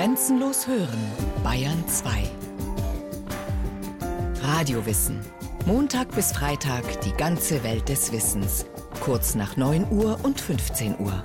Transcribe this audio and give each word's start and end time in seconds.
Grenzenlos 0.00 0.66
hören, 0.66 0.98
Bayern 1.44 1.86
2. 1.86 2.22
Radiowissen. 4.42 5.20
Montag 5.66 6.10
bis 6.14 6.32
Freitag 6.32 7.02
die 7.02 7.12
ganze 7.12 7.62
Welt 7.64 7.86
des 7.90 8.10
Wissens. 8.10 8.64
Kurz 9.00 9.34
nach 9.34 9.58
9 9.58 9.92
Uhr 9.92 10.18
und 10.22 10.40
15 10.40 10.98
Uhr. 11.00 11.22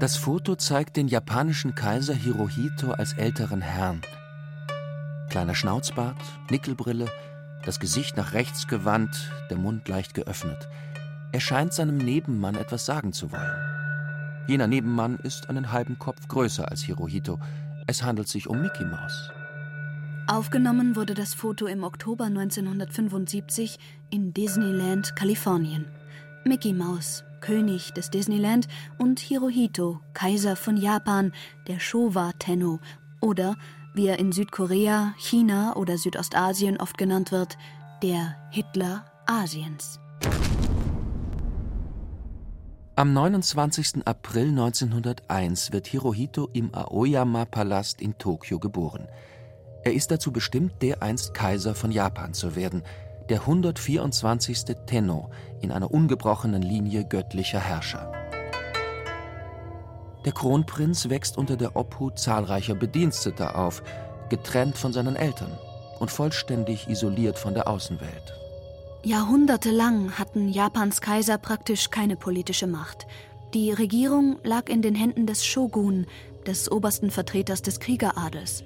Das 0.00 0.16
Foto 0.16 0.54
zeigt 0.54 0.96
den 0.96 1.08
japanischen 1.08 1.74
Kaiser 1.74 2.14
Hirohito 2.14 2.92
als 2.92 3.12
älteren 3.12 3.60
Herrn. 3.60 4.00
Kleiner 5.28 5.54
Schnauzbart, 5.54 6.16
Nickelbrille, 6.48 7.10
das 7.62 7.78
Gesicht 7.78 8.16
nach 8.16 8.32
rechts 8.32 8.68
gewandt, 8.68 9.30
der 9.50 9.58
Mund 9.58 9.86
leicht 9.86 10.14
geöffnet. 10.14 10.66
Er 11.32 11.40
scheint 11.40 11.72
seinem 11.72 11.96
Nebenmann 11.96 12.56
etwas 12.56 12.86
sagen 12.86 13.12
zu 13.12 13.30
wollen. 13.30 13.70
Jener 14.48 14.66
Nebenmann 14.66 15.16
ist 15.18 15.48
einen 15.48 15.70
halben 15.70 15.98
Kopf 15.98 16.26
größer 16.26 16.68
als 16.68 16.82
Hirohito. 16.82 17.38
Es 17.86 18.02
handelt 18.02 18.28
sich 18.28 18.48
um 18.48 18.60
Mickey 18.60 18.84
Mouse. 18.84 19.30
Aufgenommen 20.26 20.96
wurde 20.96 21.14
das 21.14 21.34
Foto 21.34 21.66
im 21.66 21.84
Oktober 21.84 22.24
1975 22.24 23.78
in 24.10 24.34
Disneyland, 24.34 25.14
Kalifornien. 25.14 25.86
Mickey 26.44 26.72
Mouse, 26.72 27.24
König 27.40 27.92
des 27.92 28.10
Disneyland, 28.10 28.66
und 28.98 29.20
Hirohito, 29.20 30.00
Kaiser 30.14 30.56
von 30.56 30.76
Japan, 30.76 31.32
der 31.68 31.78
Showa 31.78 32.32
Tenno 32.38 32.80
oder 33.20 33.56
wie 33.94 34.06
er 34.06 34.18
in 34.18 34.32
Südkorea, 34.32 35.14
China 35.16 35.76
oder 35.76 35.98
Südostasien 35.98 36.76
oft 36.78 36.96
genannt 36.96 37.32
wird, 37.32 37.56
der 38.02 38.36
Hitler 38.50 39.04
Asiens. 39.26 40.00
Am 43.00 43.14
29. 43.14 44.06
April 44.06 44.48
1901 44.48 45.72
wird 45.72 45.86
Hirohito 45.86 46.50
im 46.52 46.74
Aoyama-Palast 46.74 48.02
in 48.02 48.18
Tokio 48.18 48.58
geboren. 48.58 49.08
Er 49.84 49.94
ist 49.94 50.10
dazu 50.10 50.32
bestimmt, 50.32 50.82
dereinst 50.82 51.32
Kaiser 51.32 51.74
von 51.74 51.92
Japan 51.92 52.34
zu 52.34 52.56
werden, 52.56 52.82
der 53.30 53.40
124. 53.40 54.76
Tenno 54.84 55.30
in 55.62 55.72
einer 55.72 55.90
ungebrochenen 55.90 56.60
Linie 56.60 57.06
göttlicher 57.06 57.60
Herrscher. 57.60 58.12
Der 60.26 60.32
Kronprinz 60.32 61.08
wächst 61.08 61.38
unter 61.38 61.56
der 61.56 61.76
Obhut 61.76 62.18
zahlreicher 62.18 62.74
Bediensteter 62.74 63.56
auf, 63.56 63.82
getrennt 64.28 64.76
von 64.76 64.92
seinen 64.92 65.16
Eltern 65.16 65.58
und 66.00 66.10
vollständig 66.10 66.86
isoliert 66.86 67.38
von 67.38 67.54
der 67.54 67.66
Außenwelt. 67.66 68.39
Jahrhundertelang 69.02 70.18
hatten 70.18 70.50
Japans 70.50 71.00
Kaiser 71.00 71.38
praktisch 71.38 71.88
keine 71.90 72.16
politische 72.16 72.66
Macht. 72.66 73.06
Die 73.54 73.72
Regierung 73.72 74.38
lag 74.44 74.68
in 74.68 74.82
den 74.82 74.94
Händen 74.94 75.24
des 75.24 75.46
Shogun, 75.46 76.06
des 76.46 76.70
obersten 76.70 77.10
Vertreters 77.10 77.62
des 77.62 77.80
Kriegeradels. 77.80 78.62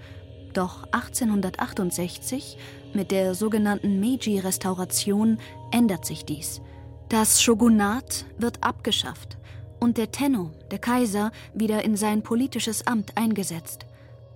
Doch 0.53 0.85
1868, 0.91 2.59
mit 2.95 3.13
der 3.13 3.37
sogenannten 3.37 4.01
Meiji-Restauration, 4.01 5.39
ändert 5.71 6.05
sich 6.05 6.25
dies. 6.25 6.61
Das 7.09 7.41
Shogunat 7.41 8.25
wird 8.37 8.65
abgeschafft 8.65 9.39
und 9.79 9.99
der 9.99 10.11
Tenno, 10.11 10.51
der 10.73 10.81
Kaiser, 10.81 11.31
wieder 11.55 11.85
in 11.85 11.97
sein 11.97 12.23
politisches 12.23 12.89
Amt 12.89 13.17
eingesetzt. 13.17 13.87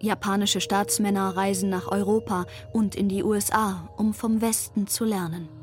Japanische 0.01 0.61
Staatsmänner 0.61 1.37
reisen 1.37 1.71
nach 1.71 1.89
Europa 1.89 2.47
und 2.73 2.95
in 2.95 3.09
die 3.09 3.25
USA, 3.25 3.89
um 3.97 4.15
vom 4.15 4.41
Westen 4.41 4.87
zu 4.87 5.05
lernen. 5.05 5.58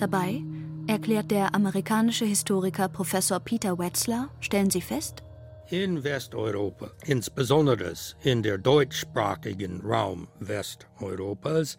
Dabei, 0.00 0.42
erklärt 0.86 1.30
der 1.30 1.54
amerikanische 1.54 2.24
Historiker 2.24 2.88
Professor 2.88 3.38
Peter 3.38 3.78
Wetzler, 3.78 4.30
stellen 4.40 4.70
sie 4.70 4.80
fest, 4.80 5.22
in 5.68 6.02
Westeuropa, 6.02 6.90
insbesondere 7.04 7.92
in 8.22 8.42
der 8.42 8.56
deutschsprachigen 8.56 9.82
Raum 9.82 10.26
Westeuropas, 10.38 11.76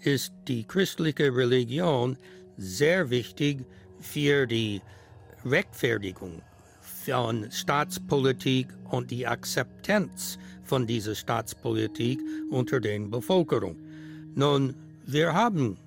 ist 0.00 0.34
die 0.48 0.64
christliche 0.64 1.34
Religion 1.34 2.18
sehr 2.58 3.08
wichtig 3.08 3.64
für 4.00 4.46
die 4.46 4.82
Rechtfertigung 5.46 6.42
von 7.06 7.50
Staatspolitik 7.50 8.68
und 8.90 9.10
die 9.10 9.26
Akzeptanz 9.26 10.38
von 10.62 10.86
dieser 10.86 11.14
Staatspolitik 11.14 12.20
unter 12.50 12.80
den 12.80 13.10
Bevölkerung. 13.10 13.76
Nun, 14.34 14.74
wir 15.06 15.32
haben 15.32 15.78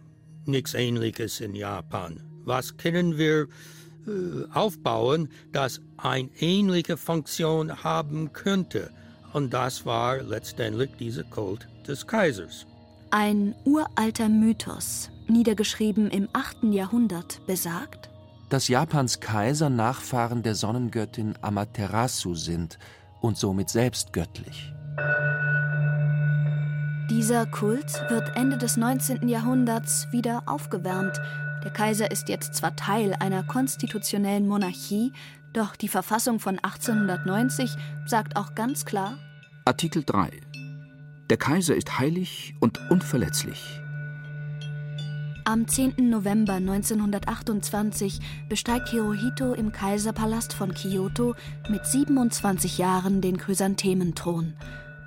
nichts 0.47 0.73
Ähnliches 0.73 1.39
in 1.39 1.55
Japan. 1.55 2.21
Was 2.45 2.77
können 2.77 3.17
wir 3.17 3.47
äh, 4.07 4.53
aufbauen, 4.53 5.29
das 5.51 5.81
eine 5.97 6.29
ähnliche 6.39 6.97
Funktion 6.97 7.83
haben 7.83 8.33
könnte? 8.33 8.91
Und 9.33 9.53
das 9.53 9.85
war 9.85 10.21
letztendlich 10.21 10.91
dieser 10.97 11.23
Kult 11.23 11.67
des 11.87 12.07
Kaisers. 12.07 12.65
Ein 13.11 13.55
uralter 13.65 14.29
Mythos, 14.29 15.09
niedergeschrieben 15.27 16.09
im 16.09 16.27
8. 16.33 16.63
Jahrhundert, 16.71 17.45
besagt, 17.45 18.09
dass 18.49 18.67
Japans 18.67 19.19
Kaiser 19.19 19.69
Nachfahren 19.69 20.43
der 20.43 20.55
Sonnengöttin 20.55 21.35
Amaterasu 21.41 22.35
sind 22.35 22.77
und 23.21 23.37
somit 23.37 23.69
selbst 23.69 24.13
göttlich. 24.13 24.71
Dieser 27.09 27.45
Kult 27.45 28.01
wird 28.09 28.35
Ende 28.35 28.57
des 28.57 28.77
19. 28.77 29.29
Jahrhunderts 29.29 30.07
wieder 30.11 30.41
aufgewärmt. 30.47 31.21
Der 31.63 31.69
Kaiser 31.69 32.09
ist 32.09 32.29
jetzt 32.29 32.55
zwar 32.55 32.75
Teil 32.75 33.13
einer 33.19 33.43
konstitutionellen 33.43 34.47
Monarchie, 34.47 35.13
doch 35.53 35.75
die 35.75 35.87
Verfassung 35.87 36.39
von 36.39 36.57
1890 36.57 37.75
sagt 38.07 38.35
auch 38.37 38.55
ganz 38.55 38.85
klar: 38.85 39.19
Artikel 39.65 40.03
3. 40.03 40.31
Der 41.29 41.37
Kaiser 41.37 41.75
ist 41.75 41.99
heilig 41.99 42.55
und 42.59 42.79
unverletzlich. 42.89 43.81
Am 45.43 45.67
10. 45.67 46.09
November 46.09 46.53
1928 46.53 48.19
besteigt 48.49 48.89
Hirohito 48.89 49.53
im 49.53 49.71
Kaiserpalast 49.71 50.53
von 50.53 50.73
Kyoto 50.73 51.35
mit 51.69 51.85
27 51.85 52.79
Jahren 52.79 53.21
den 53.21 53.37
Chrysanthementhron. 53.37 54.55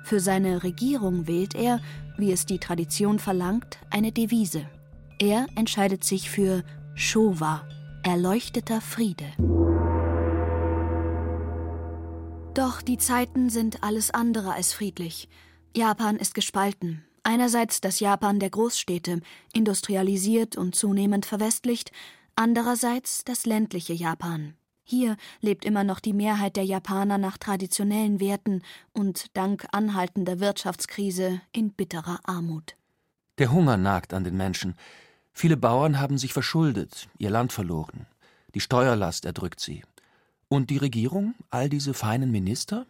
Für 0.03 0.19
seine 0.19 0.63
Regierung 0.63 1.27
wählt 1.27 1.55
er, 1.55 1.79
wie 2.17 2.31
es 2.31 2.45
die 2.45 2.59
Tradition 2.59 3.19
verlangt, 3.19 3.79
eine 3.89 4.11
Devise. 4.11 4.65
Er 5.19 5.47
entscheidet 5.55 6.03
sich 6.03 6.29
für 6.29 6.63
Showa, 6.95 7.67
erleuchteter 8.03 8.81
Friede. 8.81 9.25
Doch 12.53 12.81
die 12.81 12.97
Zeiten 12.97 13.49
sind 13.49 13.83
alles 13.83 14.11
andere 14.11 14.53
als 14.53 14.73
friedlich. 14.73 15.29
Japan 15.75 16.17
ist 16.17 16.33
gespalten. 16.33 17.05
Einerseits 17.23 17.79
das 17.79 17.99
Japan 17.99 18.39
der 18.39 18.49
Großstädte, 18.49 19.21
industrialisiert 19.53 20.57
und 20.57 20.75
zunehmend 20.75 21.25
verwestlicht, 21.25 21.91
andererseits 22.35 23.23
das 23.23 23.45
ländliche 23.45 23.93
Japan. 23.93 24.55
Hier 24.89 25.17
lebt 25.39 25.65
immer 25.65 25.83
noch 25.83 25.99
die 25.99 26.13
Mehrheit 26.13 26.55
der 26.55 26.65
Japaner 26.65 27.19
nach 27.19 27.37
traditionellen 27.37 28.19
Werten 28.19 28.63
und 28.91 29.37
dank 29.37 29.67
anhaltender 29.71 30.39
Wirtschaftskrise 30.39 31.41
in 31.51 31.73
bitterer 31.73 32.21
Armut. 32.23 32.75
Der 33.37 33.51
Hunger 33.51 33.77
nagt 33.77 34.15
an 34.15 34.23
den 34.23 34.35
Menschen. 34.35 34.73
Viele 35.31 35.57
Bauern 35.57 35.99
haben 35.99 36.17
sich 36.17 36.33
verschuldet, 36.33 37.07
ihr 37.19 37.29
Land 37.29 37.53
verloren. 37.53 38.07
Die 38.55 38.61
Steuerlast 38.61 39.25
erdrückt 39.25 39.59
sie. 39.59 39.83
Und 40.47 40.71
die 40.71 40.77
Regierung, 40.77 41.35
all 41.51 41.69
diese 41.69 41.93
feinen 41.93 42.31
Minister? 42.31 42.87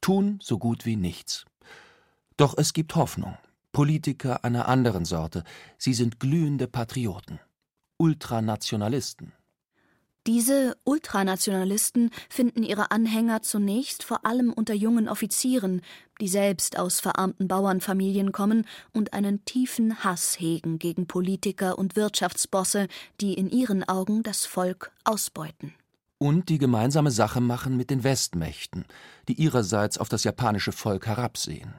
Tun 0.00 0.40
so 0.42 0.58
gut 0.58 0.84
wie 0.84 0.96
nichts. 0.96 1.44
Doch 2.38 2.58
es 2.58 2.72
gibt 2.72 2.96
Hoffnung. 2.96 3.38
Politiker 3.70 4.42
einer 4.42 4.66
anderen 4.66 5.04
Sorte. 5.04 5.44
Sie 5.78 5.94
sind 5.94 6.18
glühende 6.18 6.66
Patrioten. 6.66 7.38
Ultranationalisten. 7.98 9.32
Diese 10.26 10.76
Ultranationalisten 10.84 12.10
finden 12.28 12.62
ihre 12.62 12.90
Anhänger 12.90 13.40
zunächst 13.40 14.04
vor 14.04 14.26
allem 14.26 14.52
unter 14.52 14.74
jungen 14.74 15.08
Offizieren, 15.08 15.80
die 16.20 16.28
selbst 16.28 16.78
aus 16.78 17.00
verarmten 17.00 17.48
Bauernfamilien 17.48 18.30
kommen 18.30 18.66
und 18.92 19.14
einen 19.14 19.44
tiefen 19.46 20.04
Hass 20.04 20.38
hegen 20.38 20.78
gegen 20.78 21.06
Politiker 21.06 21.78
und 21.78 21.96
Wirtschaftsbosse, 21.96 22.86
die 23.22 23.32
in 23.32 23.48
ihren 23.48 23.82
Augen 23.88 24.22
das 24.22 24.44
Volk 24.44 24.92
ausbeuten. 25.04 25.74
Und 26.18 26.50
die 26.50 26.58
gemeinsame 26.58 27.10
Sache 27.10 27.40
machen 27.40 27.78
mit 27.78 27.88
den 27.88 28.04
Westmächten, 28.04 28.84
die 29.26 29.40
ihrerseits 29.40 29.96
auf 29.96 30.10
das 30.10 30.24
japanische 30.24 30.72
Volk 30.72 31.06
herabsehen. 31.06 31.72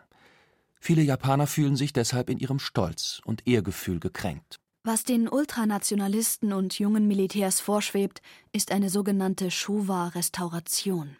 Viele 0.79 1.03
Japaner 1.03 1.45
fühlen 1.45 1.75
sich 1.75 1.94
deshalb 1.94 2.27
in 2.27 2.39
ihrem 2.39 2.57
Stolz 2.57 3.21
und 3.23 3.47
Ehrgefühl 3.47 3.99
gekränkt. 3.99 4.60
Was 4.83 5.04
den 5.04 5.30
Ultranationalisten 5.30 6.54
und 6.54 6.80
jungen 6.80 7.07
Militärs 7.07 7.60
vorschwebt, 7.60 8.24
ist 8.51 8.72
eine 8.72 8.89
sogenannte 8.89 9.51
Showa-Restauration. 9.51 11.18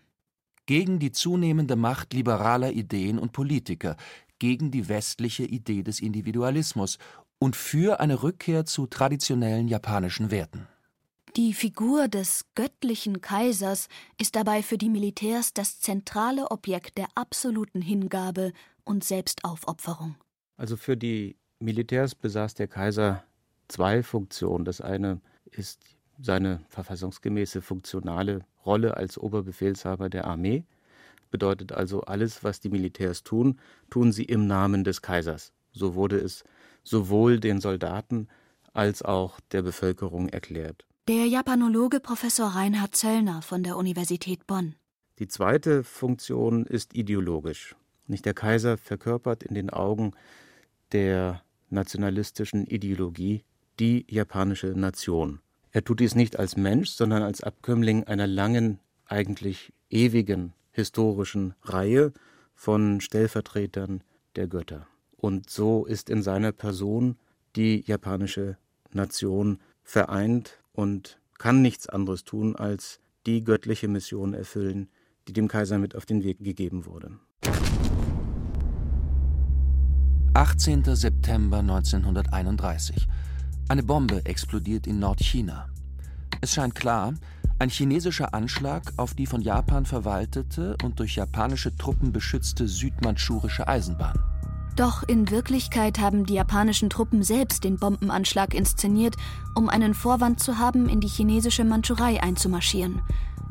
Gegen 0.66 0.98
die 0.98 1.12
zunehmende 1.12 1.76
Macht 1.76 2.14
liberaler 2.14 2.72
Ideen 2.72 3.20
und 3.20 3.34
Politiker, 3.34 3.98
gegen 4.40 4.72
die 4.72 4.90
westliche 4.90 5.44
Idee 5.44 5.84
des 5.84 6.00
Individualismus 6.00 6.98
und 7.38 7.56
für 7.56 8.00
eine 8.00 8.24
Rückkehr 8.24 8.66
zu 8.66 8.88
traditionellen 8.88 9.68
japanischen 9.68 10.32
Werten. 10.32 10.68
Die 11.36 11.54
Figur 11.54 12.08
des 12.08 12.46
göttlichen 12.56 13.22
Kaisers 13.22 13.90
ist 14.20 14.36
dabei 14.36 14.64
für 14.64 14.80
die 14.80 14.90
Militärs 14.90 15.54
das 15.54 15.80
zentrale 15.80 16.50
Objekt 16.50 16.98
der 16.98 17.10
absoluten 17.14 17.84
Hingabe 17.84 18.54
und 18.86 19.04
Selbstaufopferung. 19.04 20.16
Also 20.58 20.78
für 20.78 20.98
die 20.98 21.38
Militärs 21.60 22.16
besaß 22.16 22.56
der 22.56 22.68
Kaiser 22.68 23.24
zwei 23.72 24.04
Funktionen. 24.04 24.66
Das 24.66 24.82
eine 24.82 25.22
ist 25.50 25.82
seine 26.20 26.62
verfassungsgemäße 26.70 27.62
funktionale 27.62 28.46
Rolle 28.66 28.98
als 28.98 29.18
Oberbefehlshaber 29.18 30.10
der 30.10 30.26
Armee. 30.26 30.64
Bedeutet 31.32 31.72
also, 31.72 32.02
alles, 32.02 32.44
was 32.44 32.60
die 32.60 32.70
Militärs 32.70 33.24
tun, 33.24 33.60
tun 33.90 34.12
sie 34.12 34.26
im 34.26 34.48
Namen 34.48 34.84
des 34.84 35.02
Kaisers. 35.02 35.54
So 35.72 35.96
wurde 35.96 36.18
es 36.18 36.44
sowohl 36.84 37.40
den 37.40 37.62
Soldaten 37.62 38.28
als 38.74 39.02
auch 39.02 39.40
der 39.52 39.62
Bevölkerung 39.62 40.30
erklärt. 40.30 40.86
Der 41.08 41.26
Japanologe 41.26 42.00
Professor 42.00 42.50
Reinhard 42.50 42.96
Zöllner 42.96 43.42
von 43.42 43.64
der 43.64 43.78
Universität 43.78 44.46
Bonn. 44.46 44.76
Die 45.20 45.28
zweite 45.28 45.84
Funktion 45.84 46.66
ist 46.66 46.96
ideologisch. 46.96 47.76
Nicht 48.08 48.26
der 48.26 48.34
Kaiser 48.34 48.78
verkörpert 48.78 49.44
in 49.44 49.56
den 49.56 49.70
Augen 49.70 50.14
der 50.92 51.42
nationalistischen 51.70 52.68
Ideologie 52.68 53.44
die 53.82 54.06
japanische 54.08 54.68
Nation. 54.68 55.40
Er 55.72 55.84
tut 55.84 56.02
dies 56.02 56.14
nicht 56.14 56.38
als 56.38 56.56
Mensch, 56.56 56.92
sondern 56.92 57.24
als 57.24 57.42
Abkömmling 57.42 58.04
einer 58.04 58.28
langen, 58.28 58.80
eigentlich 59.06 59.74
ewigen 59.90 60.54
historischen 60.72 61.56
Reihe 61.64 62.14
von 62.54 63.02
Stellvertretern 63.02 64.04
der 64.36 64.48
Götter. 64.48 64.86
Und 65.18 65.50
so 65.50 65.86
ist 65.86 66.12
in 66.12 66.22
seiner 66.22 66.52
Person 66.52 67.18
die 67.56 67.84
japanische 67.86 68.58
Nation 68.94 69.60
vereint 69.84 70.60
und 70.74 71.20
kann 71.40 71.64
nichts 71.64 71.90
anderes 71.90 72.24
tun, 72.24 72.56
als 72.56 73.00
die 73.26 73.44
göttliche 73.44 73.88
Mission 73.88 74.36
erfüllen, 74.36 74.90
die 75.28 75.34
dem 75.34 75.48
Kaiser 75.48 75.80
mit 75.80 75.96
auf 75.96 76.06
den 76.06 76.24
Weg 76.24 76.38
gegeben 76.40 76.86
wurde. 76.86 77.18
18. 80.34 80.84
September 80.96 81.58
1931. 81.58 83.08
Eine 83.72 83.84
Bombe 83.84 84.26
explodiert 84.26 84.86
in 84.86 85.00
Nordchina. 85.00 85.70
Es 86.42 86.56
scheint 86.56 86.76
klar, 86.76 87.14
ein 87.58 87.70
chinesischer 87.70 88.34
Anschlag 88.34 88.92
auf 88.98 89.14
die 89.14 89.26
von 89.26 89.40
Japan 89.40 89.86
verwaltete 89.86 90.76
und 90.84 91.00
durch 91.00 91.16
japanische 91.16 91.74
Truppen 91.78 92.12
beschützte 92.12 92.68
südmandschurische 92.68 93.70
Eisenbahn. 93.70 94.20
Doch 94.76 95.04
in 95.04 95.32
Wirklichkeit 95.32 96.00
haben 96.00 96.26
die 96.26 96.34
japanischen 96.34 96.90
Truppen 96.90 97.24
selbst 97.24 97.64
den 97.64 97.78
Bombenanschlag 97.78 98.54
inszeniert, 98.54 99.16
um 99.56 99.70
einen 99.70 99.94
Vorwand 99.94 100.42
zu 100.42 100.58
haben, 100.58 100.90
in 100.90 101.00
die 101.00 101.08
chinesische 101.08 101.64
Mandschurei 101.64 102.22
einzumarschieren. 102.22 103.02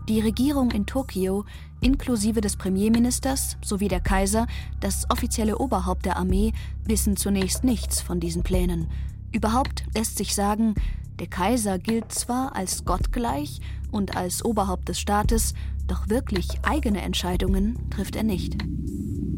Die 0.07 0.21
Regierung 0.21 0.71
in 0.73 0.85
Tokio, 0.85 1.47
inklusive 1.81 2.43
des 2.43 2.57
Premierministers 2.57 3.57
sowie 3.65 3.89
der 3.89 4.01
Kaiser, 4.01 4.47
das 4.81 5.09
offizielle 5.09 5.57
Oberhaupt 5.57 6.05
der 6.05 6.19
Armee, 6.19 6.53
wissen 6.85 7.17
zunächst 7.17 7.65
nichts 7.65 8.03
von 8.03 8.21
diesen 8.21 8.43
Plänen. 8.43 8.89
Überhaupt 9.33 9.85
lässt 9.95 10.19
sich 10.19 10.35
sagen, 10.35 10.75
der 11.19 11.29
Kaiser 11.29 11.79
gilt 11.79 12.13
zwar 12.13 12.57
als 12.57 12.85
gottgleich 12.85 13.61
und 13.91 14.17
als 14.17 14.45
Oberhaupt 14.45 14.89
des 14.89 14.99
Staates, 14.99 15.55
doch 15.87 16.09
wirklich 16.09 16.49
eigene 16.63 17.03
Entscheidungen 17.03 17.79
trifft 17.91 18.17
er 18.17 18.23
nicht. 18.23 18.57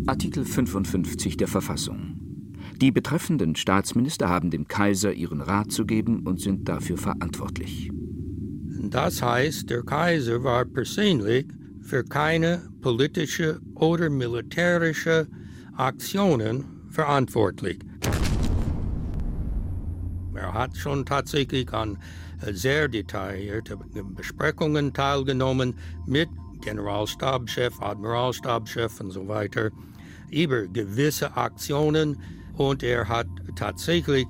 Artikel 0.07 0.45
55 0.45 1.37
der 1.37 1.49
Verfassung. 1.49 2.19
Die 2.81 2.91
betreffenden 2.91 3.55
Staatsminister 3.55 4.29
haben 4.29 4.51
dem 4.51 4.67
Kaiser 4.67 5.13
ihren 5.13 5.41
Rat 5.41 5.71
zu 5.71 5.85
geben 5.87 6.21
und 6.27 6.41
sind 6.41 6.69
dafür 6.69 6.97
verantwortlich. 6.97 7.91
Das 8.91 9.23
heißt, 9.23 9.71
der 9.71 9.83
Kaiser 9.83 10.43
war 10.43 10.65
persönlich 10.65 11.47
für 11.83 12.03
keine 12.05 12.63
politische 12.81 13.61
oder 13.75 14.11
militärische 14.11 15.29
Aktionen 15.77 16.65
verantwortlich. 16.91 17.79
Er 20.35 20.53
hat 20.53 20.77
schon 20.77 21.05
tatsächlich 21.05 21.73
an 21.73 21.99
sehr 22.41 22.89
detaillierte 22.89 23.77
Besprechungen 24.17 24.93
teilgenommen 24.93 25.75
mit 26.07 26.29
Generalstabschef, 26.63 27.81
Admiralstabschef 27.81 29.01
und 29.01 29.11
so 29.11 29.29
weiter 29.29 29.71
über 30.31 30.67
gewisse 30.67 31.37
Aktionen 31.37 32.17
und 32.57 32.83
er 32.83 33.09
hat 33.09 33.27
tatsächlich 33.57 34.27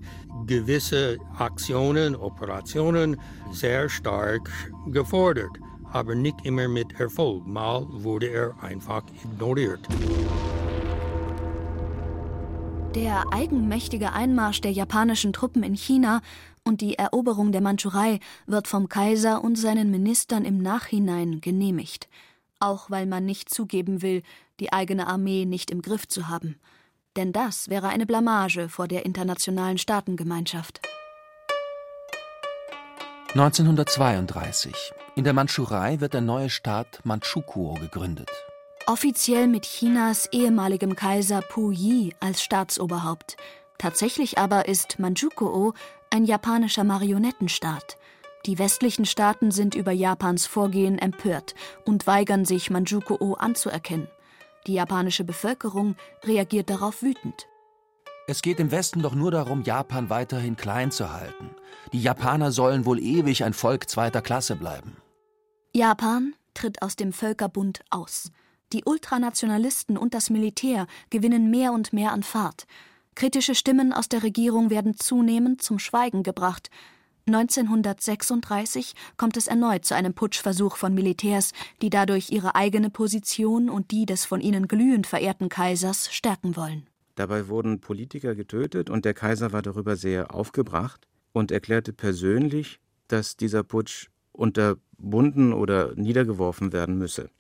gewisse 0.47 1.19
Aktionen, 1.39 2.17
Operationen 2.17 3.17
sehr 3.53 3.89
stark 3.89 4.51
gefordert, 4.89 5.51
aber 5.93 6.15
nicht 6.15 6.37
immer 6.45 6.69
mit 6.69 6.99
Erfolg. 6.99 7.47
Mal 7.47 7.87
wurde 7.91 8.29
er 8.29 8.55
einfach 8.63 9.03
ignoriert. 9.25 9.87
Der 12.95 13.25
eigenmächtige 13.33 14.13
Einmarsch 14.13 14.61
der 14.61 14.71
japanischen 14.71 15.33
Truppen 15.33 15.63
in 15.63 15.75
China 15.75 16.21
und 16.63 16.83
die 16.83 16.99
Eroberung 16.99 17.51
der 17.51 17.63
Mandschurei 17.63 18.21
wird 18.47 18.69
vom 18.69 18.91
Kaiser 18.91 19.43
und 19.43 19.57
seinen 19.57 19.91
Ministern 19.91 20.45
im 20.45 20.59
Nachhinein 20.59 21.41
genehmigt, 21.41 22.11
auch 22.61 22.91
weil 22.91 23.07
man 23.07 23.25
nicht 23.25 23.49
zugeben 23.49 24.03
will, 24.03 24.23
die 24.61 24.75
eigene 24.75 25.07
Armee 25.07 25.47
nicht 25.47 25.71
im 25.71 25.81
Griff 25.81 26.07
zu 26.07 26.29
haben. 26.29 26.61
Denn 27.17 27.33
das 27.33 27.71
wäre 27.71 27.89
eine 27.89 28.05
Blamage 28.05 28.69
vor 28.69 28.89
der 28.89 29.07
internationalen 29.07 29.79
Staatengemeinschaft. 29.79 30.83
1932. 33.31 34.75
In 35.17 35.25
der 35.25 35.33
Mandschurei 35.33 36.01
wird 36.01 36.13
der 36.13 36.21
neue 36.21 36.51
Staat 36.51 37.01
Manchukuo 37.05 37.73
gegründet. 37.75 38.29
Offiziell 38.87 39.47
mit 39.47 39.65
Chinas 39.65 40.29
ehemaligem 40.33 40.97
Kaiser 40.97 41.41
Pu 41.41 41.71
Yi 41.71 42.15
als 42.19 42.43
Staatsoberhaupt. 42.43 43.37
Tatsächlich 43.79 44.39
aber 44.39 44.67
ist 44.67 44.99
Manchukuo 44.99 45.75
ein 46.11 46.25
japanischer 46.25 46.83
Marionettenstaat. 46.83 47.97
Die 48.45 48.59
westlichen 48.59 49.05
Staaten 49.05 49.53
sind 49.53 49.77
über 49.77 49.93
Japans 49.93 50.47
Vorgehen 50.47 50.99
empört 50.99 51.55
und 51.85 52.09
weigern 52.09 52.45
sich, 52.45 52.71
Manchukuo 52.71 53.35
anzuerkennen. 53.35 54.09
Die 54.67 54.75
japanische 54.75 55.23
Bevölkerung 55.23 55.95
reagiert 56.25 56.69
darauf 56.69 57.03
wütend. 57.03 57.47
Es 58.27 58.43
geht 58.43 58.59
im 58.59 58.73
Westen 58.73 59.01
doch 59.01 59.15
nur 59.15 59.31
darum, 59.31 59.63
Japan 59.63 60.11
weiterhin 60.11 60.57
klein 60.57 60.91
zu 60.91 61.13
halten. 61.13 61.51
Die 61.93 62.03
Japaner 62.03 62.51
sollen 62.51 62.85
wohl 62.85 63.01
ewig 63.01 63.45
ein 63.45 63.53
Volk 63.53 63.89
zweiter 63.89 64.23
Klasse 64.23 64.57
bleiben. 64.57 64.97
Japan 65.73 66.35
tritt 66.55 66.83
aus 66.83 66.97
dem 66.97 67.13
Völkerbund 67.13 67.81
aus. 67.91 68.31
Die 68.73 68.85
Ultranationalisten 68.85 69.99
und 69.99 70.15
das 70.15 70.31
Militär 70.31 70.87
gewinnen 71.11 71.51
mehr 71.51 71.73
und 71.73 71.93
mehr 71.93 72.13
an 72.13 72.23
Fahrt. 72.23 72.67
Kritische 73.15 73.55
Stimmen 73.55 73.93
aus 73.93 74.09
der 74.09 74.23
Regierung 74.23 74.71
werden 74.71 74.97
zunehmend 74.97 75.61
zum 75.63 75.79
Schweigen 75.79 76.23
gebracht. 76.23 76.71
1936 77.27 78.95
kommt 79.19 79.37
es 79.37 79.47
erneut 79.47 79.85
zu 79.85 79.95
einem 79.95 80.15
Putschversuch 80.15 80.77
von 80.77 80.95
Militärs, 80.95 81.53
die 81.83 81.91
dadurch 81.91 82.31
ihre 82.31 82.55
eigene 82.55 82.89
Position 82.89 83.69
und 83.69 83.91
die 83.91 84.07
des 84.07 84.25
von 84.25 84.41
ihnen 84.41 84.67
glühend 84.67 85.07
verehrten 85.07 85.51
Kaisers 85.51 86.13
stärken 86.13 86.57
wollen. 86.57 86.89
Dabei 87.15 87.49
wurden 87.49 87.81
Politiker 87.81 88.35
getötet 88.35 88.89
und 88.89 89.05
der 89.05 89.13
Kaiser 89.13 89.53
war 89.53 89.61
darüber 89.61 89.97
sehr 89.97 90.35
aufgebracht 90.35 91.07
und 91.33 91.53
erklärte 91.53 91.93
persönlich, 91.93 92.81
dass 93.07 93.37
dieser 93.37 93.63
Putsch 93.63 94.09
unterbunden 94.33 95.53
oder 95.53 95.95
niedergeworfen 95.95 96.73
werden 96.73 96.97
müsse. 96.97 97.31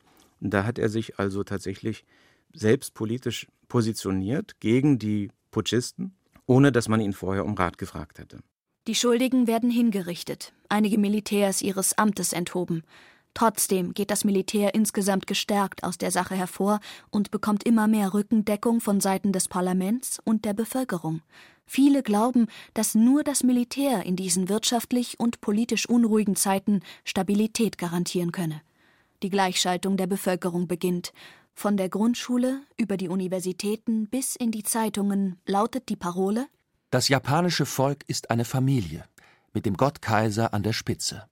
Da 0.44 0.64
hat 0.64 0.78
er 0.78 0.88
sich 0.88 1.18
also 1.18 1.44
tatsächlich 1.44 2.04
selbst 2.52 2.94
politisch 2.94 3.46
positioniert 3.68 4.58
gegen 4.60 4.98
die 4.98 5.30
Putschisten, 5.52 6.16
ohne 6.46 6.72
dass 6.72 6.88
man 6.88 7.00
ihn 7.00 7.12
vorher 7.12 7.44
um 7.44 7.54
Rat 7.54 7.78
gefragt 7.78 8.18
hätte. 8.18 8.40
Die 8.88 8.96
Schuldigen 8.96 9.46
werden 9.46 9.70
hingerichtet, 9.70 10.52
einige 10.68 10.98
Militärs 10.98 11.62
ihres 11.62 11.96
Amtes 11.96 12.32
enthoben. 12.32 12.82
Trotzdem 13.34 13.94
geht 13.94 14.10
das 14.10 14.24
Militär 14.24 14.74
insgesamt 14.74 15.28
gestärkt 15.28 15.84
aus 15.84 15.96
der 15.96 16.10
Sache 16.10 16.34
hervor 16.34 16.80
und 17.10 17.30
bekommt 17.30 17.62
immer 17.64 17.86
mehr 17.86 18.12
Rückendeckung 18.12 18.80
von 18.80 19.00
Seiten 19.00 19.32
des 19.32 19.46
Parlaments 19.46 20.18
und 20.24 20.44
der 20.44 20.52
Bevölkerung. 20.52 21.22
Viele 21.64 22.02
glauben, 22.02 22.48
dass 22.74 22.96
nur 22.96 23.22
das 23.22 23.44
Militär 23.44 24.04
in 24.04 24.16
diesen 24.16 24.48
wirtschaftlich 24.48 25.20
und 25.20 25.40
politisch 25.40 25.88
unruhigen 25.88 26.34
Zeiten 26.34 26.80
Stabilität 27.04 27.78
garantieren 27.78 28.32
könne. 28.32 28.60
Die 29.22 29.30
Gleichschaltung 29.30 29.96
der 29.96 30.08
Bevölkerung 30.08 30.66
beginnt. 30.66 31.12
Von 31.54 31.76
der 31.76 31.88
Grundschule 31.88 32.62
über 32.76 32.96
die 32.96 33.08
Universitäten 33.08 34.08
bis 34.08 34.34
in 34.34 34.50
die 34.50 34.64
Zeitungen 34.64 35.38
lautet 35.46 35.88
die 35.88 35.96
Parole 35.96 36.48
Das 36.90 37.08
japanische 37.08 37.64
Volk 37.64 38.02
ist 38.08 38.30
eine 38.30 38.44
Familie, 38.44 39.04
mit 39.52 39.64
dem 39.64 39.76
Gottkaiser 39.76 40.52
an 40.52 40.64
der 40.64 40.72
Spitze. 40.72 41.28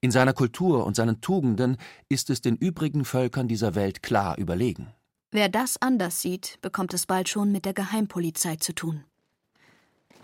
In 0.00 0.10
seiner 0.10 0.32
Kultur 0.32 0.84
und 0.86 0.96
seinen 0.96 1.20
Tugenden 1.20 1.76
ist 2.08 2.30
es 2.30 2.40
den 2.40 2.56
übrigen 2.56 3.04
Völkern 3.04 3.46
dieser 3.46 3.76
Welt 3.76 4.02
klar 4.02 4.36
überlegen. 4.36 4.92
Wer 5.30 5.48
das 5.48 5.80
anders 5.80 6.20
sieht, 6.20 6.58
bekommt 6.62 6.94
es 6.94 7.06
bald 7.06 7.28
schon 7.28 7.52
mit 7.52 7.64
der 7.64 7.74
Geheimpolizei 7.74 8.56
zu 8.56 8.74
tun. 8.74 9.04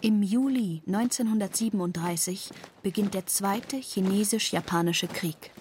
Im 0.00 0.22
Juli 0.22 0.82
1937 0.86 2.50
beginnt 2.82 3.14
der 3.14 3.26
zweite 3.26 3.76
chinesisch-japanische 3.76 5.06
Krieg. 5.06 5.52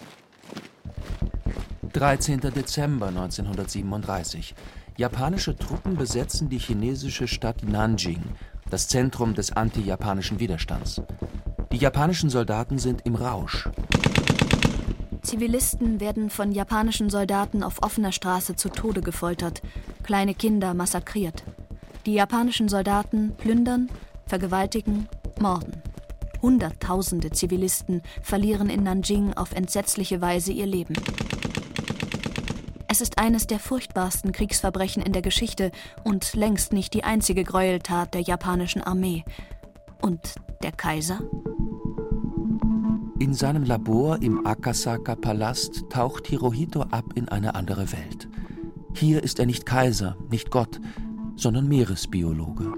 13. 1.92 2.40
Dezember 2.40 3.08
1937. 3.08 4.54
Japanische 4.96 5.56
Truppen 5.56 5.96
besetzen 5.96 6.48
die 6.48 6.58
chinesische 6.58 7.28
Stadt 7.28 7.62
Nanjing, 7.62 8.22
das 8.70 8.88
Zentrum 8.88 9.34
des 9.34 9.52
anti-japanischen 9.52 10.40
Widerstands. 10.40 11.02
Die 11.72 11.76
japanischen 11.76 12.30
Soldaten 12.30 12.78
sind 12.78 13.04
im 13.04 13.14
Rausch. 13.14 13.68
Zivilisten 15.22 16.00
werden 16.00 16.30
von 16.30 16.52
japanischen 16.52 17.10
Soldaten 17.10 17.62
auf 17.62 17.82
offener 17.82 18.12
Straße 18.12 18.56
zu 18.56 18.68
Tode 18.68 19.02
gefoltert, 19.02 19.60
kleine 20.02 20.34
Kinder 20.34 20.72
massakriert. 20.72 21.42
Die 22.06 22.14
japanischen 22.14 22.68
Soldaten 22.68 23.34
plündern, 23.36 23.90
vergewaltigen, 24.26 25.08
morden. 25.40 25.82
Hunderttausende 26.42 27.32
Zivilisten 27.32 28.02
verlieren 28.22 28.70
in 28.70 28.84
Nanjing 28.84 29.32
auf 29.34 29.52
entsetzliche 29.52 30.20
Weise 30.20 30.52
ihr 30.52 30.66
Leben. 30.66 30.94
Es 32.96 33.02
ist 33.02 33.18
eines 33.18 33.46
der 33.46 33.58
furchtbarsten 33.58 34.32
Kriegsverbrechen 34.32 35.02
in 35.02 35.12
der 35.12 35.20
Geschichte 35.20 35.70
und 36.02 36.32
längst 36.32 36.72
nicht 36.72 36.94
die 36.94 37.04
einzige 37.04 37.44
Gräueltat 37.44 38.14
der 38.14 38.22
japanischen 38.22 38.80
Armee. 38.82 39.22
Und 40.00 40.36
der 40.62 40.72
Kaiser? 40.72 41.20
In 43.18 43.34
seinem 43.34 43.64
Labor 43.64 44.22
im 44.22 44.46
Akasaka-Palast 44.46 45.90
taucht 45.90 46.26
Hirohito 46.28 46.84
ab 46.90 47.04
in 47.16 47.28
eine 47.28 47.54
andere 47.54 47.92
Welt. 47.92 48.30
Hier 48.94 49.22
ist 49.22 49.40
er 49.40 49.44
nicht 49.44 49.66
Kaiser, 49.66 50.16
nicht 50.30 50.50
Gott, 50.50 50.80
sondern 51.34 51.68
Meeresbiologe. 51.68 52.72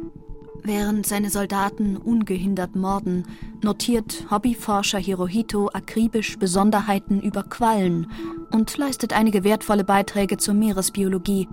Während 0.64 1.06
seine 1.06 1.30
Soldaten 1.30 1.96
ungehindert 1.96 2.74
morden, 2.74 3.24
notiert 3.62 4.26
Hobbyforscher 4.32 4.98
Hirohito 4.98 5.70
akribisch 5.72 6.40
Besonderheiten 6.40 7.20
über 7.20 7.44
Quallen 7.44 8.08
und 8.50 8.76
leistet 8.76 9.12
einige 9.12 9.44
wertvolle 9.44 9.84
Beiträge 9.84 10.36
zur 10.36 10.54
Meeresbiologie. 10.54 11.48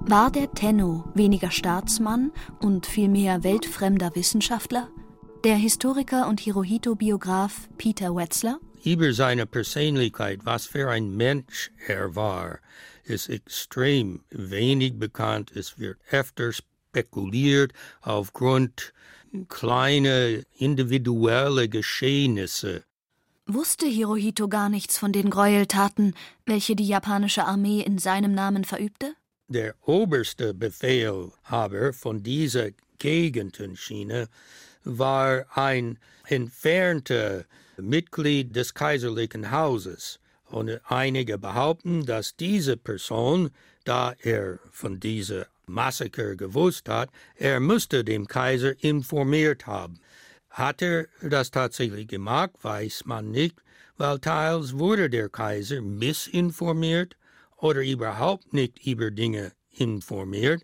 War 0.00 0.30
der 0.30 0.50
Tenno 0.52 1.04
weniger 1.14 1.50
Staatsmann 1.50 2.32
und 2.60 2.86
vielmehr 2.86 3.44
weltfremder 3.44 4.14
Wissenschaftler? 4.14 4.88
Der 5.44 5.56
Historiker 5.56 6.28
und 6.28 6.40
Hirohito-Biograf 6.40 7.68
Peter 7.78 8.14
Wetzler? 8.14 8.58
Über 8.84 9.12
seine 9.12 9.46
Persönlichkeit, 9.46 10.40
was 10.44 10.66
für 10.66 10.90
ein 10.90 11.16
Mensch 11.16 11.70
er 11.86 12.16
war, 12.16 12.58
ist 13.04 13.28
extrem 13.28 14.24
wenig 14.30 14.98
bekannt. 14.98 15.52
Es 15.54 15.78
wird 15.78 15.98
öfters 16.10 16.62
spekuliert 16.92 17.72
aufgrund 18.00 18.92
kleiner 19.48 20.40
individueller 20.58 21.68
Geschehnisse. 21.68 22.84
Wusste 23.46 23.86
Hirohito 23.86 24.48
gar 24.48 24.68
nichts 24.68 24.98
von 24.98 25.12
den 25.12 25.28
Gräueltaten, 25.28 26.14
welche 26.46 26.76
die 26.76 26.86
japanische 26.86 27.44
Armee 27.44 27.80
in 27.80 27.98
seinem 27.98 28.34
Namen 28.34 28.64
verübte? 28.64 29.14
Der 29.48 29.74
oberste 29.84 30.54
Befehlhaber 30.54 31.92
von 31.92 32.22
dieser 32.22 32.70
Gegend 32.98 33.58
in 33.58 33.76
China 33.76 34.26
war 34.84 35.44
ein 35.56 35.98
entfernter 36.28 37.44
Mitglied 37.76 38.54
des 38.54 38.74
kaiserlichen 38.74 39.50
Hauses. 39.50 40.20
Und 40.44 40.80
einige 40.84 41.36
behaupten, 41.36 42.06
dass 42.06 42.36
diese 42.36 42.76
Person, 42.76 43.50
da 43.84 44.14
er 44.22 44.60
von 44.70 45.00
dieser 45.00 45.46
Massaker 45.66 46.36
gewusst 46.36 46.88
hat, 46.88 47.10
er 47.34 47.58
müsste 47.58 48.04
dem 48.04 48.28
Kaiser 48.28 48.72
informiert 48.84 49.66
haben. 49.66 49.98
Hat 50.52 50.82
er 50.82 51.06
das 51.22 51.50
tatsächlich 51.50 52.08
gemacht, 52.08 52.50
weiß 52.60 53.06
man 53.06 53.30
nicht, 53.30 53.56
weil 53.96 54.18
teils 54.18 54.78
wurde 54.78 55.08
der 55.08 55.30
Kaiser 55.30 55.80
missinformiert 55.80 57.16
oder 57.56 57.82
überhaupt 57.82 58.52
nicht 58.52 58.86
über 58.86 59.10
Dinge 59.10 59.52
informiert, 59.70 60.62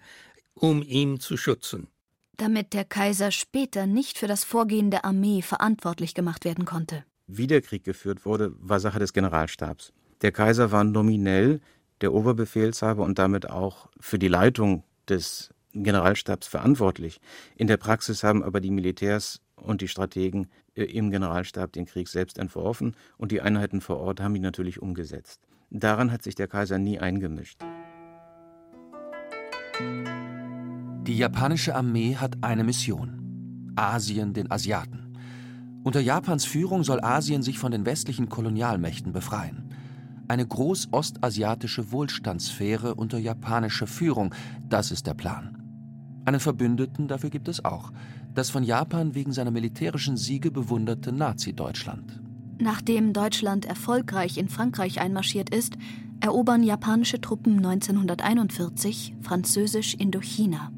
um 0.54 0.83
ihn 0.83 1.21
zu 1.21 1.38
schützen. 1.38 1.88
Damit 2.37 2.75
der 2.75 2.85
Kaiser 2.85 3.30
später 3.30 3.87
nicht 3.87 4.18
für 4.18 4.26
das 4.26 4.45
Vorgehen 4.45 4.90
der 4.90 5.07
Armee 5.07 5.40
verantwortlich 5.40 6.14
gemacht 6.14 6.45
werden 6.45 6.66
konnte. 6.66 7.04
Wie 7.26 7.47
der 7.47 7.62
Krieg 7.62 7.85
geführt 7.85 8.26
wurde, 8.26 8.52
war 8.59 8.80
Sache 8.80 8.99
des 8.99 9.12
Generalstabs. 9.14 9.92
Der 10.21 10.33
Kaiser 10.33 10.71
war 10.71 10.85
nominell 10.85 11.61
der 12.00 12.12
Oberbefehlshaber 12.12 13.04
und 13.04 13.18
damit 13.18 13.49
auch 13.49 13.88
für 13.99 14.18
die 14.18 14.28
Leitung 14.28 14.85
des 15.09 15.50
Generalstabs 15.73 16.47
verantwortlich. 16.47 17.21
In 17.57 17.66
der 17.66 17.76
Praxis 17.76 18.23
haben 18.23 18.42
aber 18.42 18.61
die 18.61 18.71
Militärs 18.71 19.40
und 19.62 19.80
die 19.80 19.88
Strategen 19.88 20.48
äh, 20.74 20.84
im 20.84 21.10
Generalstab 21.10 21.72
den 21.72 21.86
Krieg 21.86 22.08
selbst 22.08 22.38
entworfen 22.38 22.94
und 23.16 23.32
die 23.32 23.40
Einheiten 23.40 23.80
vor 23.80 23.98
Ort 23.98 24.20
haben 24.20 24.36
ihn 24.36 24.42
natürlich 24.42 24.80
umgesetzt. 24.80 25.40
Daran 25.70 26.10
hat 26.10 26.22
sich 26.22 26.34
der 26.34 26.48
Kaiser 26.48 26.78
nie 26.78 26.98
eingemischt. 26.98 27.62
Die 31.02 31.16
japanische 31.16 31.74
Armee 31.74 32.16
hat 32.16 32.36
eine 32.42 32.64
Mission: 32.64 33.72
Asien 33.76 34.32
den 34.32 34.50
Asiaten. 34.50 35.14
Unter 35.84 36.00
Japans 36.00 36.44
Führung 36.44 36.84
soll 36.84 37.00
Asien 37.00 37.42
sich 37.42 37.58
von 37.58 37.72
den 37.72 37.86
westlichen 37.86 38.28
Kolonialmächten 38.28 39.12
befreien. 39.12 39.70
Eine 40.28 40.46
großostasiatische 40.46 41.90
Wohlstandssphäre 41.92 42.94
unter 42.94 43.18
japanischer 43.18 43.86
Führung, 43.86 44.34
das 44.68 44.90
ist 44.90 45.06
der 45.06 45.14
Plan. 45.14 45.54
Einen 46.26 46.40
Verbündeten 46.40 47.08
dafür 47.08 47.30
gibt 47.30 47.48
es 47.48 47.64
auch, 47.64 47.90
das 48.35 48.50
von 48.50 48.62
Japan 48.62 49.14
wegen 49.14 49.32
seiner 49.32 49.50
militärischen 49.50 50.16
Siege 50.16 50.50
bewunderte 50.50 51.12
Nazi-Deutschland. 51.12 52.20
Nachdem 52.61 53.12
Deutschland 53.12 53.64
erfolgreich 53.64 54.37
in 54.37 54.49
Frankreich 54.49 55.00
einmarschiert 55.00 55.50
ist, 55.50 55.75
erobern 56.20 56.62
japanische 56.62 57.20
Truppen 57.20 57.58
1941 57.64 59.14
französisch 59.20 59.94
Indochina. 59.94 60.73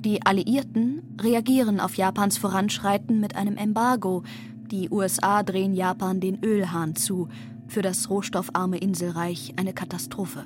Die 0.00 0.22
Alliierten 0.22 1.02
reagieren 1.20 1.80
auf 1.80 1.96
Japans 1.96 2.38
Voranschreiten 2.38 3.20
mit 3.20 3.36
einem 3.36 3.56
Embargo. 3.56 4.22
Die 4.70 4.90
USA 4.90 5.42
drehen 5.42 5.74
Japan 5.74 6.18
den 6.18 6.42
Ölhahn 6.42 6.96
zu 6.96 7.28
für 7.68 7.82
das 7.82 8.10
rohstoffarme 8.10 8.78
Inselreich 8.78 9.54
eine 9.56 9.72
Katastrophe. 9.72 10.44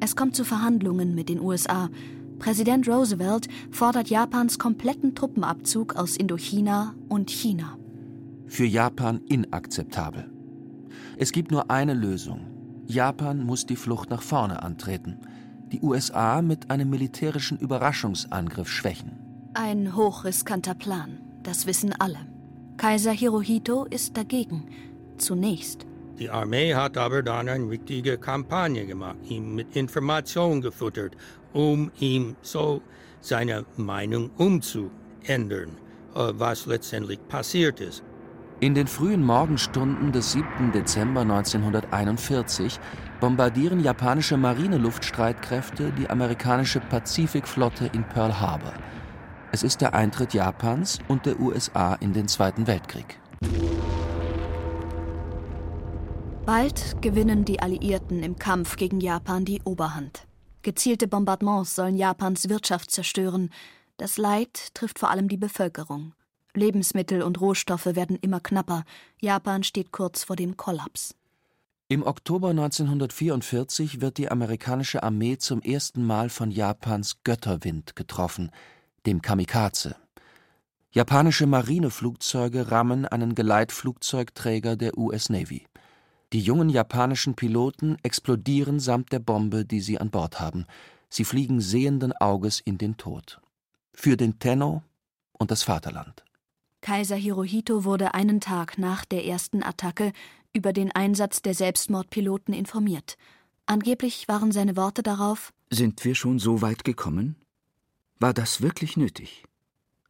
Es 0.00 0.16
kommt 0.16 0.34
zu 0.34 0.44
Verhandlungen 0.44 1.14
mit 1.14 1.28
den 1.28 1.40
USA. 1.40 1.90
Präsident 2.40 2.88
Roosevelt 2.88 3.48
fordert 3.70 4.08
Japans 4.08 4.58
kompletten 4.58 5.14
Truppenabzug 5.14 5.94
aus 5.94 6.16
Indochina 6.16 6.94
und 7.08 7.30
China. 7.30 7.76
Für 8.46 8.64
Japan 8.64 9.20
inakzeptabel. 9.28 10.28
Es 11.18 11.32
gibt 11.32 11.50
nur 11.52 11.70
eine 11.70 11.94
Lösung. 11.94 12.46
Japan 12.86 13.44
muss 13.44 13.66
die 13.66 13.76
Flucht 13.76 14.10
nach 14.10 14.22
vorne 14.22 14.62
antreten, 14.62 15.18
die 15.70 15.80
USA 15.82 16.42
mit 16.42 16.70
einem 16.70 16.90
militärischen 16.90 17.58
Überraschungsangriff 17.58 18.68
schwächen. 18.68 19.12
Ein 19.54 19.94
hochriskanter 19.94 20.74
Plan, 20.74 21.18
das 21.42 21.66
wissen 21.66 21.92
alle. 21.92 22.18
Kaiser 22.78 23.12
Hirohito 23.12 23.84
ist 23.84 24.16
dagegen. 24.16 24.64
Zunächst. 25.18 25.86
Die 26.18 26.30
Armee 26.30 26.74
hat 26.74 26.98
aber 26.98 27.22
dann 27.22 27.48
eine 27.48 27.68
richtige 27.68 28.18
Kampagne 28.18 28.84
gemacht, 28.86 29.16
ihn 29.28 29.54
mit 29.54 29.76
Informationen 29.76 30.60
gefüttert, 30.60 31.16
um 31.52 31.90
ihm 31.98 32.36
so 32.42 32.82
seine 33.20 33.64
Meinung 33.76 34.30
umzuändern, 34.36 35.76
äh, 36.14 36.32
was 36.34 36.66
letztendlich 36.66 37.20
passiert 37.28 37.80
ist. 37.80 38.02
In 38.60 38.74
den 38.74 38.86
frühen 38.86 39.24
Morgenstunden 39.24 40.12
des 40.12 40.32
7. 40.32 40.72
Dezember 40.72 41.22
1941 41.22 42.78
bombardieren 43.18 43.80
japanische 43.80 44.36
Marineluftstreitkräfte 44.36 45.92
die 45.92 46.10
amerikanische 46.10 46.80
Pazifikflotte 46.80 47.90
in 47.94 48.04
Pearl 48.04 48.38
Harbor. 48.38 48.74
Es 49.50 49.62
ist 49.62 49.80
der 49.80 49.94
Eintritt 49.94 50.34
Japans 50.34 50.98
und 51.08 51.24
der 51.24 51.40
USA 51.40 51.94
in 51.94 52.12
den 52.12 52.28
Zweiten 52.28 52.66
Weltkrieg. 52.66 53.18
Bald 56.44 57.00
gewinnen 57.00 57.44
die 57.44 57.60
Alliierten 57.60 58.22
im 58.22 58.36
Kampf 58.36 58.76
gegen 58.76 59.00
Japan 59.00 59.44
die 59.44 59.62
Oberhand. 59.64 60.26
Gezielte 60.62 61.08
Bombardements 61.08 61.74
sollen 61.74 61.96
Japans 61.96 62.48
Wirtschaft 62.48 62.90
zerstören. 62.90 63.50
Das 63.96 64.18
Leid 64.18 64.74
trifft 64.74 64.98
vor 64.98 65.10
allem 65.10 65.28
die 65.28 65.38
Bevölkerung. 65.38 66.12
Lebensmittel 66.54 67.22
und 67.22 67.40
Rohstoffe 67.40 67.86
werden 67.86 68.16
immer 68.20 68.40
knapper. 68.40 68.84
Japan 69.20 69.62
steht 69.62 69.92
kurz 69.92 70.24
vor 70.24 70.36
dem 70.36 70.56
Kollaps. 70.56 71.14
Im 71.88 72.06
Oktober 72.06 72.50
1944 72.50 74.00
wird 74.00 74.18
die 74.18 74.30
amerikanische 74.30 75.02
Armee 75.02 75.38
zum 75.38 75.60
ersten 75.62 76.04
Mal 76.04 76.28
von 76.28 76.50
Japans 76.50 77.22
Götterwind 77.24 77.96
getroffen, 77.96 78.50
dem 79.06 79.22
Kamikaze. 79.22 79.96
Japanische 80.92 81.46
Marineflugzeuge 81.46 82.70
rammen 82.70 83.06
einen 83.06 83.34
Geleitflugzeugträger 83.34 84.76
der 84.76 84.98
US 84.98 85.30
Navy. 85.30 85.66
Die 86.32 86.40
jungen 86.40 86.68
japanischen 86.68 87.34
Piloten 87.34 87.96
explodieren 88.04 88.78
samt 88.78 89.12
der 89.12 89.18
Bombe, 89.18 89.64
die 89.64 89.80
sie 89.80 89.98
an 89.98 90.10
Bord 90.10 90.38
haben. 90.38 90.64
Sie 91.08 91.24
fliegen 91.24 91.60
sehenden 91.60 92.12
Auges 92.12 92.60
in 92.60 92.78
den 92.78 92.96
Tod. 92.96 93.40
Für 93.92 94.16
den 94.16 94.38
Tenno 94.38 94.84
und 95.32 95.50
das 95.50 95.64
Vaterland. 95.64 96.24
Kaiser 96.82 97.16
Hirohito 97.16 97.84
wurde 97.84 98.14
einen 98.14 98.40
Tag 98.40 98.78
nach 98.78 99.04
der 99.04 99.26
ersten 99.26 99.64
Attacke 99.64 100.12
über 100.52 100.72
den 100.72 100.92
Einsatz 100.92 101.42
der 101.42 101.54
Selbstmordpiloten 101.54 102.54
informiert. 102.54 103.16
Angeblich 103.66 104.28
waren 104.28 104.52
seine 104.52 104.76
Worte 104.76 105.02
darauf 105.02 105.52
Sind 105.70 106.04
wir 106.04 106.14
schon 106.14 106.38
so 106.38 106.62
weit 106.62 106.84
gekommen? 106.84 107.36
War 108.20 108.34
das 108.34 108.60
wirklich 108.62 108.96
nötig? 108.96 109.44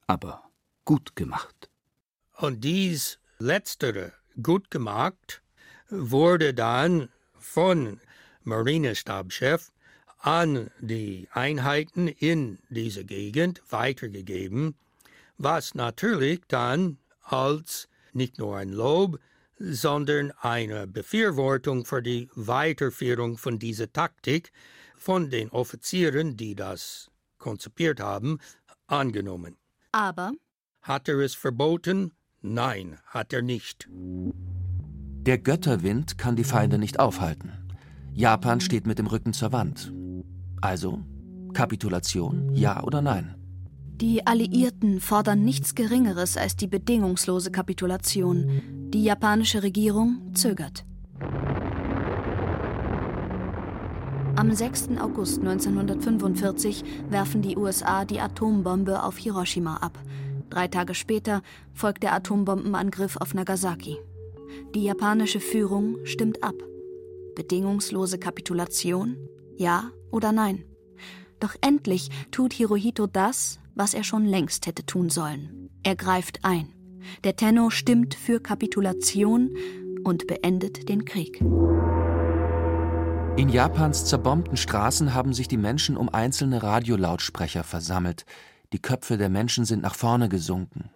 Aber 0.06 0.42
gut 0.84 1.16
gemacht. 1.16 1.70
Und 2.36 2.62
dies 2.62 3.18
letztere 3.38 4.12
gut 4.42 4.70
gemacht 4.70 5.42
wurde 5.90 6.54
dann 6.54 7.08
von 7.38 8.00
Marinestabschef 8.44 9.70
an 10.18 10.70
die 10.80 11.28
Einheiten 11.32 12.08
in 12.08 12.58
dieser 12.68 13.04
Gegend 13.04 13.62
weitergegeben, 13.70 14.74
was 15.38 15.74
natürlich 15.74 16.42
dann 16.48 16.98
als 17.22 17.88
nicht 18.12 18.38
nur 18.38 18.56
ein 18.56 18.70
Lob, 18.70 19.18
sondern 19.58 20.32
eine 20.40 20.86
Befürwortung 20.86 21.84
für 21.84 22.02
die 22.02 22.28
Weiterführung 22.34 23.38
von 23.38 23.58
dieser 23.58 23.92
Taktik 23.92 24.52
von 24.96 25.30
den 25.30 25.50
Offizieren, 25.50 26.36
die 26.36 26.54
das 26.54 27.10
konzipiert 27.38 28.00
haben, 28.00 28.38
angenommen. 28.86 29.56
Aber 29.92 30.32
Hat 30.82 31.08
er 31.08 31.18
es 31.18 31.34
verboten? 31.34 32.12
Nein, 32.42 32.98
hat 33.06 33.32
er 33.32 33.42
nicht. 33.42 33.88
Der 35.26 35.38
Götterwind 35.38 36.18
kann 36.18 36.36
die 36.36 36.44
Feinde 36.44 36.78
nicht 36.78 36.98
aufhalten. 36.98 37.52
Japan 38.12 38.60
steht 38.60 38.86
mit 38.86 38.98
dem 38.98 39.06
Rücken 39.06 39.32
zur 39.32 39.52
Wand. 39.52 39.92
Also 40.60 41.00
Kapitulation, 41.52 42.54
ja 42.54 42.82
oder 42.82 43.02
nein? 43.02 43.34
die 44.00 44.26
Alliierten 44.26 44.98
fordern 45.00 45.44
nichts 45.44 45.74
Geringeres 45.74 46.36
als 46.36 46.56
die 46.56 46.66
bedingungslose 46.66 47.50
Kapitulation. 47.50 48.62
Die 48.92 49.04
japanische 49.04 49.62
Regierung 49.62 50.34
zögert. 50.34 50.84
Am 54.36 54.50
6. 54.52 54.90
August 54.98 55.40
1945 55.40 56.82
werfen 57.10 57.42
die 57.42 57.58
USA 57.58 58.06
die 58.06 58.20
Atombombe 58.20 59.02
auf 59.02 59.18
Hiroshima 59.18 59.76
ab. 59.76 59.98
Drei 60.48 60.66
Tage 60.66 60.94
später 60.94 61.42
folgt 61.74 62.02
der 62.02 62.14
Atombombenangriff 62.14 63.18
auf 63.18 63.34
Nagasaki. 63.34 63.98
Die 64.74 64.84
japanische 64.84 65.40
Führung 65.40 65.98
stimmt 66.04 66.42
ab. 66.42 66.54
Bedingungslose 67.34 68.18
Kapitulation? 68.18 69.16
Ja 69.56 69.90
oder 70.10 70.32
nein? 70.32 70.64
Doch 71.40 71.54
endlich 71.60 72.10
tut 72.30 72.52
Hirohito 72.52 73.06
das, 73.06 73.58
was 73.74 73.94
er 73.94 74.04
schon 74.04 74.26
längst 74.26 74.66
hätte 74.66 74.84
tun 74.84 75.08
sollen. 75.08 75.70
Er 75.82 75.96
greift 75.96 76.44
ein. 76.44 76.72
Der 77.24 77.36
Tenno 77.36 77.70
stimmt 77.70 78.14
für 78.14 78.40
Kapitulation 78.40 79.56
und 80.04 80.26
beendet 80.26 80.88
den 80.88 81.04
Krieg. 81.04 81.40
In 83.36 83.48
Japans 83.48 84.04
zerbombten 84.04 84.56
Straßen 84.56 85.14
haben 85.14 85.32
sich 85.32 85.48
die 85.48 85.56
Menschen 85.56 85.96
um 85.96 86.10
einzelne 86.10 86.62
Radiolautsprecher 86.62 87.64
versammelt. 87.64 88.26
Die 88.72 88.80
Köpfe 88.80 89.16
der 89.16 89.30
Menschen 89.30 89.64
sind 89.64 89.82
nach 89.82 89.94
vorne 89.94 90.28
gesunken, 90.28 90.90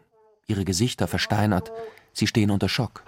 ihre 0.47 0.65
Gesichter 0.65 1.07
versteinert. 1.09 1.73
Sie 2.13 2.27
stehen 2.27 2.51
unter 2.51 2.69
Schock. 2.69 3.03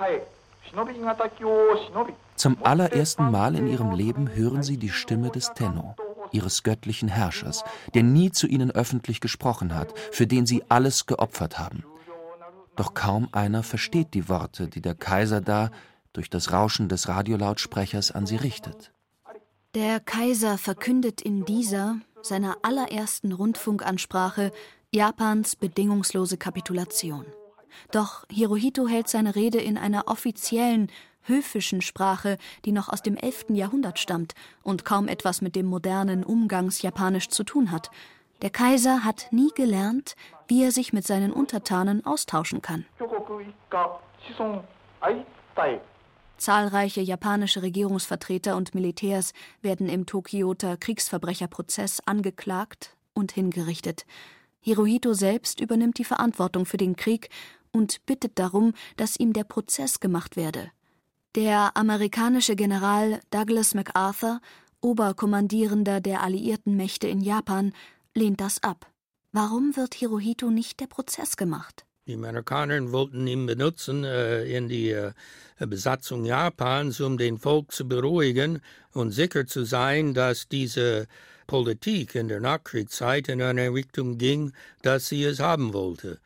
Zum 2.37 2.59
allerersten 2.63 3.31
Mal 3.31 3.55
in 3.55 3.67
ihrem 3.67 3.93
Leben 3.93 4.35
hören 4.35 4.63
sie 4.63 4.77
die 4.77 4.91
Stimme 4.91 5.31
des 5.31 5.53
Tenno, 5.55 5.95
ihres 6.33 6.63
göttlichen 6.63 7.09
Herrschers, 7.09 7.65
der 7.95 8.03
nie 8.03 8.31
zu 8.31 8.47
ihnen 8.47 8.71
öffentlich 8.71 9.21
gesprochen 9.21 9.75
hat, 9.75 9.99
für 10.13 10.27
den 10.27 10.45
sie 10.45 10.65
alles 10.69 11.07
geopfert 11.07 11.59
haben. 11.59 11.85
Doch 12.77 12.93
kaum 12.93 13.29
einer 13.33 13.63
versteht 13.63 14.13
die 14.13 14.29
Worte, 14.29 14.69
die 14.69 14.83
der 14.83 14.95
Kaiser 14.95 15.41
da 15.41 15.71
durch 16.13 16.29
das 16.29 16.53
Rauschen 16.53 16.89
des 16.89 17.09
Radiolautsprechers 17.09 18.11
an 18.11 18.27
sie 18.27 18.37
richtet. 18.37 18.93
Der 19.75 20.01
Kaiser 20.01 20.59
verkündet 20.59 21.23
in 21.23 21.45
dieser, 21.45 21.97
seiner 22.23 22.57
allerersten 22.63 23.33
Rundfunkansprache, 23.33 24.53
Japans 24.91 25.57
bedingungslose 25.57 26.37
Kapitulation. 26.37 27.27
Doch 27.91 28.25
Hirohito 28.31 28.87
hält 28.87 29.09
seine 29.09 29.35
Rede 29.35 29.59
in 29.59 29.79
einer 29.79 30.09
offiziellen, 30.09 30.91
höfischen 31.23 31.83
Sprache, 31.83 32.39
die 32.65 32.73
noch 32.73 32.89
aus 32.89 33.03
dem 33.03 33.17
11. 33.17 33.47
Jahrhundert 33.51 33.99
stammt 33.99 34.35
und 34.63 34.85
kaum 34.85 35.09
etwas 35.09 35.43
mit 35.43 35.57
dem 35.57 35.67
modernen 35.67 36.25
Umgangsjapanisch 36.25 37.29
zu 37.29 37.45
tun 37.45 37.71
hat. 37.73 37.91
Der 38.43 38.51
Kaiser 38.51 39.05
hat 39.05 39.29
nie 39.31 39.51
gelernt, 39.55 40.15
wie 40.47 40.63
er 40.63 40.71
sich 40.71 40.93
mit 40.93 41.07
seinen 41.07 41.33
Untertanen 41.33 42.05
austauschen 42.05 42.61
kann. 42.63 42.85
Zahlreiche 46.37 47.01
japanische 47.01 47.63
Regierungsvertreter 47.63 48.57
und 48.57 48.75
Militärs 48.75 49.33
werden 49.63 49.89
im 49.89 50.05
Tokioter 50.05 50.77
Kriegsverbrecherprozess 50.77 52.01
angeklagt 52.05 52.95
und 53.15 53.33
hingerichtet. 53.33 54.05
Hirohito 54.61 55.15
selbst 55.15 55.61
übernimmt 55.61 55.97
die 55.97 56.05
Verantwortung 56.05 56.67
für 56.67 56.77
den 56.77 56.97
Krieg 56.97 57.31
und 57.77 58.05
bittet 58.07 58.39
darum, 58.39 58.73
dass 58.97 59.19
ihm 59.19 59.33
der 59.33 59.45
Prozess 59.45 60.01
gemacht 60.01 60.37
werde. 60.37 60.71
Der 61.35 61.77
amerikanische 61.77 62.57
General 62.57 63.21
Douglas 63.31 63.75
MacArthur, 63.75 64.41
Oberkommandierender 64.81 66.01
der 66.01 66.23
alliierten 66.23 66.77
Mächte 66.77 67.09
in 67.09 67.21
Japan, 67.21 67.73
lehnt 68.15 68.41
das 68.41 68.63
ab. 68.63 68.91
Warum 69.33 69.77
wird 69.77 69.95
Hirohito 69.95 70.51
nicht 70.51 70.81
der 70.81 70.87
Prozess 70.87 71.37
gemacht? 71.37 71.85
Die 72.07 72.15
Amerikaner 72.15 72.93
wollten 72.93 73.27
ihn 73.27 73.47
benutzen 73.47 74.05
äh, 74.05 74.45
in 74.45 74.69
die 74.69 74.91
äh, 74.91 75.13
Besatzung 75.59 76.25
Japans, 76.25 77.01
um 77.01 77.19
den 77.19 77.37
Volk 77.37 77.73
zu 77.73 77.87
beruhigen 77.87 78.61
und 78.93 79.11
sicher 79.11 79.47
zu 79.47 79.65
sein, 79.65 80.15
dass 80.15 80.49
diese 80.49 81.09
Politik 81.47 82.15
in 82.15 82.29
der 82.29 82.41
Nachkriegszeit 82.41 83.29
in 83.29 83.43
eine 83.43 83.73
Richtung 83.75 84.19
ging, 84.19 84.53
dass 84.83 85.09
sie 85.09 85.25
es 85.25 85.41
haben 85.41 85.75
wollte. 85.75 86.21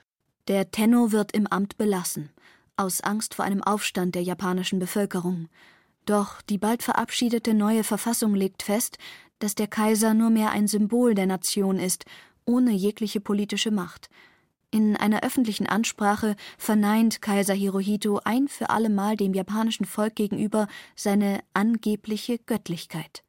Der 0.49 0.71
Tenno 0.71 1.13
wird 1.13 1.33
im 1.33 1.47
Amt 1.47 1.77
belassen, 1.77 2.31
aus 2.77 3.01
Angst 3.01 3.35
vor 3.35 3.45
einem 3.45 3.63
Aufstand 3.63 4.15
der 4.15 4.23
japanischen 4.23 4.79
Bevölkerung. 4.79 5.49
Doch 6.07 6.43
die 6.43 6.59
bald 6.59 6.83
verabschiedete 6.83 7.55
neue 7.55 7.85
Verfassung 7.85 8.35
legt 8.35 8.63
fest, 8.63 8.99
dass 9.39 9.55
der 9.55 9.67
Kaiser 9.67 10.15
nur 10.15 10.31
mehr 10.31 10.51
ein 10.51 10.67
Symbol 10.67 11.15
der 11.15 11.27
Nation 11.27 11.79
ist, 11.79 12.05
ohne 12.45 12.73
jegliche 12.73 13.21
politische 13.21 13.71
Macht. 13.71 14.09
In 14.71 14.97
einer 14.97 15.23
öffentlichen 15.25 15.67
Ansprache 15.67 16.37
verneint 16.57 17.21
Kaiser 17.21 17.55
Hirohito 17.55 18.21
ein 18.25 18.47
für 18.49 18.71
allemal 18.71 19.17
dem 19.17 19.35
japanischen 19.35 19.85
Volk 19.85 20.15
gegenüber 20.15 20.69
seine 20.95 21.41
angebliche 21.55 22.39
Göttlichkeit. 22.39 23.25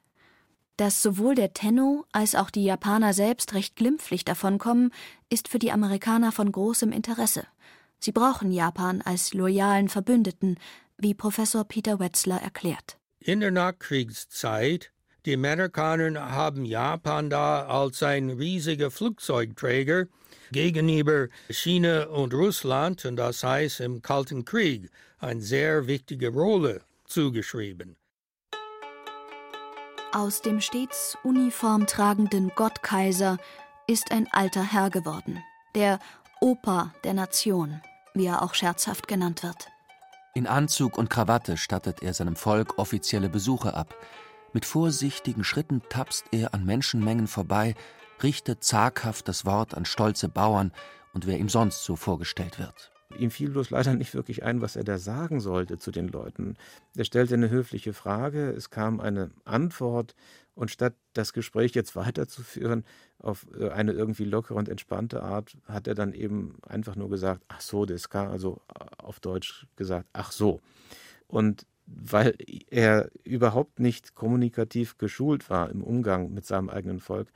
Dass 0.82 1.04
sowohl 1.04 1.36
der 1.36 1.54
Tenno 1.54 2.06
als 2.12 2.34
auch 2.34 2.50
die 2.50 2.64
Japaner 2.64 3.14
selbst 3.14 3.54
recht 3.54 3.76
glimpflich 3.76 4.26
davonkommen, 4.26 4.92
ist 5.30 5.48
für 5.48 5.60
die 5.60 5.72
Amerikaner 5.72 6.32
von 6.32 6.52
großem 6.52 6.92
Interesse. 6.92 7.46
Sie 8.00 8.12
brauchen 8.12 8.52
Japan 8.52 9.04
als 9.04 9.36
loyalen 9.36 9.90
Verbündeten, 9.90 10.58
wie 10.98 11.14
Professor 11.14 11.66
Peter 11.66 12.00
Wetzler 12.00 12.42
erklärt. 12.42 12.98
In 13.20 13.42
der 13.42 13.52
Nachkriegszeit, 13.52 14.92
die 15.28 15.36
Amerikaner 15.36 16.32
haben 16.32 16.66
Japan 16.66 17.30
da 17.30 17.68
als 17.68 18.02
ein 18.02 18.32
riesiger 18.32 18.90
Flugzeugträger 18.90 20.08
gegenüber 20.52 21.28
China 21.52 22.06
und 22.06 22.34
Russland, 22.34 23.06
und 23.06 23.18
das 23.18 23.44
heißt 23.44 23.82
im 23.82 24.02
Kalten 24.02 24.46
Krieg, 24.46 24.90
eine 25.20 25.42
sehr 25.42 25.86
wichtige 25.86 26.30
Rolle 26.30 26.82
zugeschrieben. 27.06 27.98
Aus 30.14 30.42
dem 30.42 30.60
stets 30.60 31.18
uniformtragenden 31.24 32.52
Gottkaiser 32.54 33.38
ist 33.88 34.12
ein 34.12 34.28
alter 34.34 34.62
Herr 34.62 34.90
geworden, 34.90 35.42
der 35.74 36.00
Opa 36.42 36.94
der 37.06 37.14
Nation, 37.14 37.82
wie 38.14 38.26
er 38.26 38.42
auch 38.42 38.54
scherzhaft 38.54 39.08
genannt 39.08 39.42
wird. 39.42 39.70
In 40.34 40.48
Anzug 40.48 40.98
und 40.98 41.10
Krawatte 41.10 41.56
stattet 41.56 42.04
er 42.04 42.14
seinem 42.14 42.36
Volk 42.36 42.78
offizielle 42.78 43.30
Besuche 43.30 43.74
ab. 43.74 43.96
Mit 44.52 44.66
vorsichtigen 44.66 45.46
Schritten 45.46 45.82
tapst 45.88 46.26
er 46.32 46.54
an 46.54 46.66
Menschenmengen 46.66 47.28
vorbei, 47.28 47.74
richtet 48.22 48.66
zaghaft 48.66 49.30
das 49.30 49.46
Wort 49.46 49.76
an 49.76 49.86
stolze 49.86 50.28
Bauern 50.28 50.74
und 51.14 51.26
wer 51.26 51.38
ihm 51.38 51.48
sonst 51.48 51.86
so 51.86 51.96
vorgestellt 51.96 52.60
wird. 52.60 52.92
Ihm 53.18 53.32
fiel 53.32 53.50
bloß 53.50 53.70
leider 53.70 53.94
nicht 53.94 54.14
wirklich 54.14 54.44
ein, 54.44 54.62
was 54.62 54.76
er 54.76 54.84
da 54.84 54.98
sagen 54.98 55.40
sollte 55.40 55.78
zu 55.78 55.92
den 55.92 56.08
Leuten. 56.08 56.56
Er 56.96 57.06
stellte 57.06 57.34
eine 57.34 57.50
höfliche 57.50 57.94
Frage, 57.94 58.52
es 58.52 58.70
kam 58.70 59.00
eine 59.00 59.32
Antwort, 59.46 60.16
und 60.54 60.70
statt 60.70 60.96
das 61.14 61.34
Gespräch 61.34 61.74
jetzt 61.74 61.96
weiterzuführen 61.96 62.84
auf 63.20 63.48
äh, 63.60 63.70
eine 63.70 63.94
irgendwie 63.94 64.26
lockere 64.26 64.58
und 64.58 64.70
entspannte 64.70 65.24
Art, 65.24 65.58
hat 65.66 65.88
er 65.88 65.96
dann 65.96 66.14
eben 66.14 66.58
einfach 66.68 66.96
nur 66.96 67.10
gesagt, 67.10 67.44
ach 67.48 67.62
so, 67.62 67.86
das 67.86 68.10
kann, 68.10 68.28
also 68.28 68.62
äh, 68.74 68.86
auf 68.98 69.20
Deutsch 69.20 69.68
gesagt, 69.76 70.08
ach 70.14 70.32
so. 70.32 70.62
Und 71.28 71.66
weil 71.88 72.36
er 72.70 73.10
überhaupt 73.24 73.80
nicht 73.80 74.16
kommunikativ 74.16 74.98
geschult 74.98 75.50
war 75.50 75.70
im 75.70 75.84
Umgang 75.84 76.34
mit 76.34 76.46
seinem 76.46 76.70
eigenen 76.70 77.00
Volk, 77.00 77.28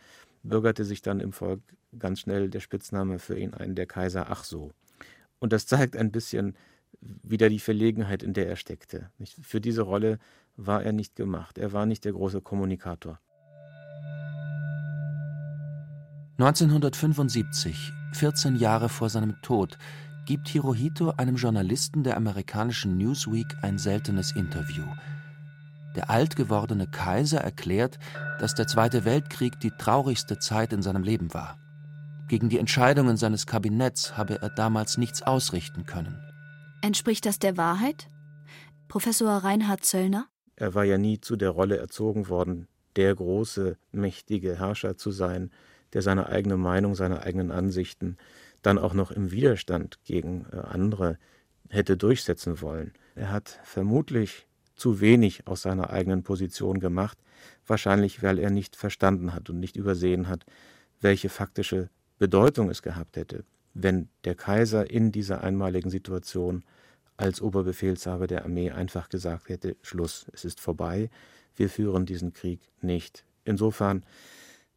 bürgerte 0.43 0.85
sich 0.85 1.01
dann 1.01 1.19
im 1.19 1.33
Volk 1.33 1.61
ganz 1.97 2.21
schnell 2.21 2.49
der 2.49 2.59
Spitzname 2.59 3.19
für 3.19 3.37
ihn 3.37 3.53
ein, 3.53 3.75
der 3.75 3.85
Kaiser 3.85 4.27
ach 4.29 4.43
so. 4.43 4.71
Und 5.39 5.53
das 5.53 5.67
zeigt 5.67 5.95
ein 5.95 6.11
bisschen 6.11 6.55
wieder 7.01 7.49
die 7.49 7.59
Verlegenheit, 7.59 8.23
in 8.23 8.33
der 8.33 8.47
er 8.47 8.55
steckte. 8.55 9.09
Für 9.41 9.61
diese 9.61 9.83
Rolle 9.83 10.19
war 10.55 10.83
er 10.83 10.93
nicht 10.93 11.15
gemacht. 11.15 11.57
Er 11.57 11.73
war 11.73 11.85
nicht 11.85 12.05
der 12.05 12.13
große 12.13 12.41
Kommunikator. 12.41 13.19
1975, 16.37 17.93
14 18.13 18.57
Jahre 18.57 18.89
vor 18.89 19.09
seinem 19.09 19.41
Tod, 19.41 19.77
gibt 20.25 20.49
Hirohito 20.49 21.11
einem 21.11 21.35
Journalisten 21.35 22.03
der 22.03 22.17
amerikanischen 22.17 22.97
Newsweek 22.97 23.47
ein 23.61 23.77
seltenes 23.77 24.35
Interview. 24.35 24.83
Der 25.95 26.09
alt 26.09 26.35
gewordene 26.35 26.87
Kaiser 26.87 27.39
erklärt, 27.39 27.99
dass 28.39 28.53
der 28.53 28.67
Zweite 28.67 29.05
Weltkrieg 29.05 29.59
die 29.61 29.71
traurigste 29.71 30.37
Zeit 30.39 30.73
in 30.73 30.81
seinem 30.81 31.03
Leben 31.03 31.33
war. 31.33 31.57
Gegen 32.27 32.49
die 32.49 32.57
Entscheidungen 32.57 33.17
seines 33.17 33.45
Kabinetts 33.45 34.17
habe 34.17 34.41
er 34.41 34.49
damals 34.49 34.97
nichts 34.97 35.21
ausrichten 35.21 35.85
können. 35.85 36.19
Entspricht 36.81 37.25
das 37.25 37.37
der 37.37 37.55
Wahrheit? 37.55 38.09
Professor 38.87 39.29
Reinhard 39.29 39.85
Zöllner? 39.85 40.27
Er 40.55 40.73
war 40.73 40.85
ja 40.85 40.97
nie 40.97 41.19
zu 41.19 41.35
der 41.35 41.51
Rolle 41.51 41.77
erzogen 41.77 42.27
worden, 42.27 42.67
der 42.95 43.13
große, 43.13 43.77
mächtige 43.91 44.57
Herrscher 44.57 44.97
zu 44.97 45.11
sein, 45.11 45.51
der 45.93 46.01
seine 46.01 46.27
eigene 46.27 46.57
Meinung, 46.57 46.95
seine 46.95 47.21
eigenen 47.21 47.51
Ansichten 47.51 48.17
dann 48.63 48.79
auch 48.79 48.93
noch 48.93 49.11
im 49.11 49.31
Widerstand 49.31 50.03
gegen 50.03 50.47
äh, 50.51 50.57
andere 50.57 51.19
hätte 51.69 51.97
durchsetzen 51.97 52.61
wollen. 52.61 52.93
Er 53.13 53.31
hat 53.31 53.59
vermutlich 53.63 54.47
zu 54.75 54.99
wenig 54.99 55.47
aus 55.47 55.61
seiner 55.61 55.91
eigenen 55.91 56.23
Position 56.23 56.79
gemacht, 56.79 57.19
wahrscheinlich 57.67 58.23
weil 58.23 58.39
er 58.39 58.49
nicht 58.49 58.75
verstanden 58.75 59.33
hat 59.33 59.49
und 59.49 59.59
nicht 59.59 59.77
übersehen 59.77 60.27
hat, 60.27 60.45
welche 61.01 61.29
faktische 61.29 61.89
Bedeutung 62.25 62.71
es 62.71 62.81
gehabt 62.81 63.17
hätte, 63.17 63.45
wenn 63.75 64.09
der 64.23 64.33
Kaiser 64.33 64.89
in 64.89 65.11
dieser 65.11 65.43
einmaligen 65.43 65.91
Situation 65.91 66.63
als 67.17 67.39
Oberbefehlshaber 67.39 68.25
der 68.25 68.45
Armee 68.45 68.71
einfach 68.71 69.09
gesagt 69.09 69.49
hätte, 69.49 69.75
Schluss, 69.83 70.25
es 70.33 70.43
ist 70.43 70.59
vorbei, 70.59 71.11
wir 71.55 71.69
führen 71.69 72.07
diesen 72.07 72.33
Krieg 72.33 72.61
nicht. 72.81 73.25
Insofern 73.43 74.03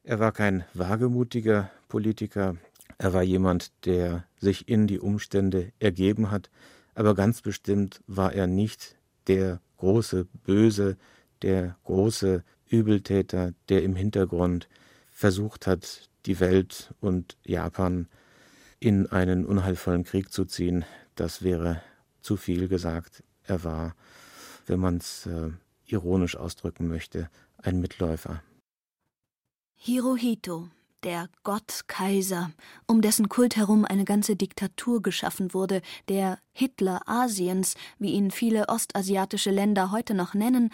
er 0.03 0.19
war 0.19 0.33
kein 0.33 0.67
wagemutiger 0.75 1.71
Politiker, 1.89 2.59
er 2.99 3.15
war 3.15 3.23
jemand, 3.23 3.73
der 3.87 4.25
sich 4.37 4.69
in 4.69 4.87
die 4.87 5.01
Umstände 5.01 5.73
ergeben 5.79 6.31
hat, 6.31 6.51
aber 6.95 7.15
ganz 7.15 7.41
bestimmt 7.41 8.03
war 8.07 8.35
er 8.35 8.47
nicht 8.47 8.99
der 9.27 9.63
große 9.79 10.27
Böse, 10.45 10.99
der 11.41 11.79
große 11.85 12.45
Übeltäter, 12.69 13.55
der 13.71 13.85
im 13.85 13.97
Hintergrund 13.97 14.69
versucht 15.11 15.67
hat, 15.67 16.08
die 16.29 16.41
Welt 16.41 16.95
und 17.01 17.37
Japan 17.43 18.07
in 18.79 19.11
einen 19.11 19.45
unheilvollen 19.45 20.05
Krieg 20.05 20.31
zu 20.31 20.45
ziehen. 20.45 20.85
Das 21.17 21.43
wäre 21.43 21.83
zu 22.21 22.37
viel 22.37 22.69
gesagt. 22.69 23.25
Er 23.45 23.65
war, 23.65 23.97
wenn 24.67 24.79
man 24.79 24.99
es 24.99 25.27
äh, 25.27 25.51
ironisch 25.87 26.37
ausdrücken 26.37 26.87
möchte, 26.87 27.31
ein 27.57 27.81
Mitläufer. 27.81 28.43
Hirohito, 29.75 30.69
der 31.03 31.31
Gott-Kaiser, 31.45 32.51
um 32.87 33.01
dessen 33.01 33.29
Kult 33.29 33.57
herum 33.57 33.85
eine 33.87 34.05
ganze 34.05 34.37
Diktatur 34.37 35.03
geschaffen 35.03 35.55
wurde, 35.55 35.81
der 36.09 36.39
Hitler 36.53 37.01
Asiens, 37.07 37.75
wie 37.99 38.13
ihn 38.13 38.31
viele 38.31 38.69
ostasiatische 38.69 39.51
Länder 39.51 39.91
heute 39.93 40.15
noch 40.15 40.35
nennen, 40.35 40.71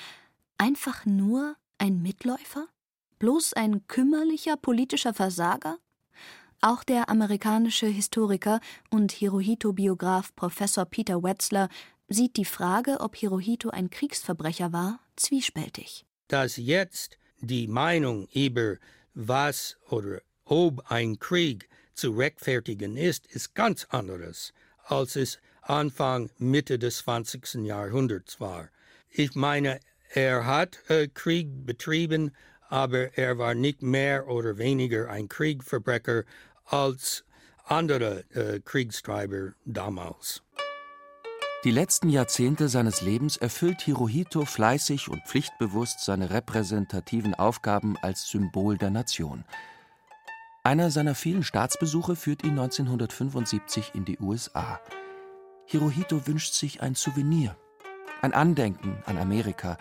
einfach 0.58 1.06
nur 1.06 1.54
ein 1.78 2.02
Mitläufer? 2.02 2.66
Bloß 3.24 3.54
ein 3.54 3.86
kümmerlicher 3.86 4.58
politischer 4.58 5.14
Versager? 5.14 5.78
Auch 6.60 6.84
der 6.84 7.08
amerikanische 7.08 7.86
Historiker 7.86 8.60
und 8.90 9.12
Hirohito-Biograf 9.12 10.36
Professor 10.36 10.84
Peter 10.84 11.22
Wetzler 11.22 11.70
sieht 12.06 12.36
die 12.36 12.44
Frage, 12.44 13.00
ob 13.00 13.16
Hirohito 13.16 13.70
ein 13.70 13.88
Kriegsverbrecher 13.88 14.74
war, 14.74 15.00
zwiespältig. 15.16 16.04
Dass 16.28 16.58
jetzt 16.58 17.16
die 17.40 17.66
Meinung 17.66 18.28
über 18.34 18.76
was 19.14 19.78
oder 19.88 20.20
ob 20.44 20.90
ein 20.90 21.18
Krieg 21.18 21.70
zu 21.94 22.10
rechtfertigen 22.10 22.98
ist, 22.98 23.26
ist 23.28 23.54
ganz 23.54 23.86
anderes, 23.86 24.52
als 24.84 25.16
es 25.16 25.38
Anfang, 25.62 26.28
Mitte 26.36 26.78
des 26.78 26.98
20. 26.98 27.64
Jahrhunderts 27.64 28.38
war. 28.38 28.68
Ich 29.08 29.34
meine, 29.34 29.80
er 30.10 30.44
hat 30.44 30.78
äh, 30.90 31.08
Krieg 31.08 31.64
betrieben, 31.64 32.30
aber 32.74 33.16
er 33.16 33.38
war 33.38 33.54
nicht 33.54 33.82
mehr 33.82 34.26
oder 34.26 34.58
weniger 34.58 35.08
ein 35.08 35.28
Kriegverbrecher 35.28 36.24
als 36.64 37.24
andere 37.66 38.24
äh, 38.34 38.58
Kriegstreiber 38.58 39.52
damals. 39.64 40.42
Die 41.62 41.70
letzten 41.70 42.08
Jahrzehnte 42.08 42.68
seines 42.68 43.00
Lebens 43.00 43.36
erfüllt 43.36 43.80
Hirohito 43.82 44.44
fleißig 44.44 45.08
und 45.08 45.22
pflichtbewusst 45.22 46.04
seine 46.04 46.30
repräsentativen 46.30 47.36
Aufgaben 47.36 47.96
als 48.02 48.28
Symbol 48.28 48.76
der 48.76 48.90
Nation. 48.90 49.44
Einer 50.64 50.90
seiner 50.90 51.14
vielen 51.14 51.44
Staatsbesuche 51.44 52.16
führt 52.16 52.42
ihn 52.42 52.58
1975 52.58 53.92
in 53.94 54.04
die 54.04 54.18
USA. 54.18 54.80
Hirohito 55.66 56.26
wünscht 56.26 56.54
sich 56.54 56.82
ein 56.82 56.96
Souvenir, 56.96 57.56
ein 58.20 58.34
Andenken 58.34 59.00
an 59.06 59.16
Amerika, 59.16 59.78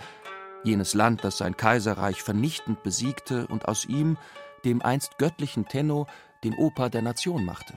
jenes 0.63 0.93
Land, 0.93 1.23
das 1.23 1.37
sein 1.37 1.57
Kaiserreich 1.57 2.21
vernichtend 2.21 2.83
besiegte 2.83 3.47
und 3.47 3.67
aus 3.67 3.85
ihm, 3.85 4.17
dem 4.65 4.81
einst 4.81 5.17
göttlichen 5.17 5.67
Tenno, 5.67 6.07
den 6.43 6.55
Opa 6.55 6.89
der 6.89 7.01
Nation 7.01 7.45
machte. 7.45 7.73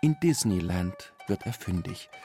In 0.00 0.16
Disneyland 0.22 1.12
wird 1.26 1.46
er 1.46 1.52
fündig– 1.52 2.08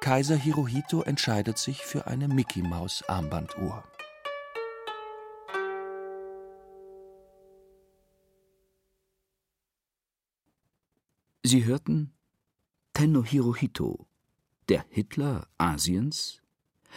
Kaiser 0.00 0.36
Hirohito 0.36 1.02
entscheidet 1.02 1.58
sich 1.58 1.84
für 1.84 2.06
eine 2.06 2.26
Mickey-Maus-Armbanduhr. 2.26 3.84
Sie 11.42 11.66
hörten 11.66 12.14
Tenno 12.94 13.22
Hirohito, 13.22 14.06
der 14.70 14.86
Hitler 14.88 15.46
Asiens, 15.58 16.40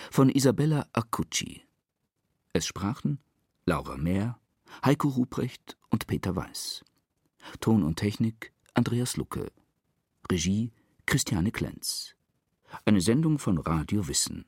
von 0.09 0.29
Isabella 0.29 0.87
Accucci. 0.93 1.67
Es 2.55 2.67
sprachen 2.67 3.19
Laura 3.65 3.97
Mehr, 3.97 4.39
Heiko 4.85 5.07
Ruprecht 5.07 5.75
und 5.89 6.05
Peter 6.05 6.35
Weiß. 6.35 6.85
Ton 7.59 7.81
und 7.81 7.97
Technik 7.97 8.53
Andreas 8.75 9.17
Lucke. 9.17 9.51
Regie 10.31 10.71
Christiane 11.07 11.51
Klenz. 11.51 12.15
Eine 12.85 13.01
Sendung 13.01 13.39
von 13.39 13.57
Radio 13.57 14.07
Wissen. 14.07 14.45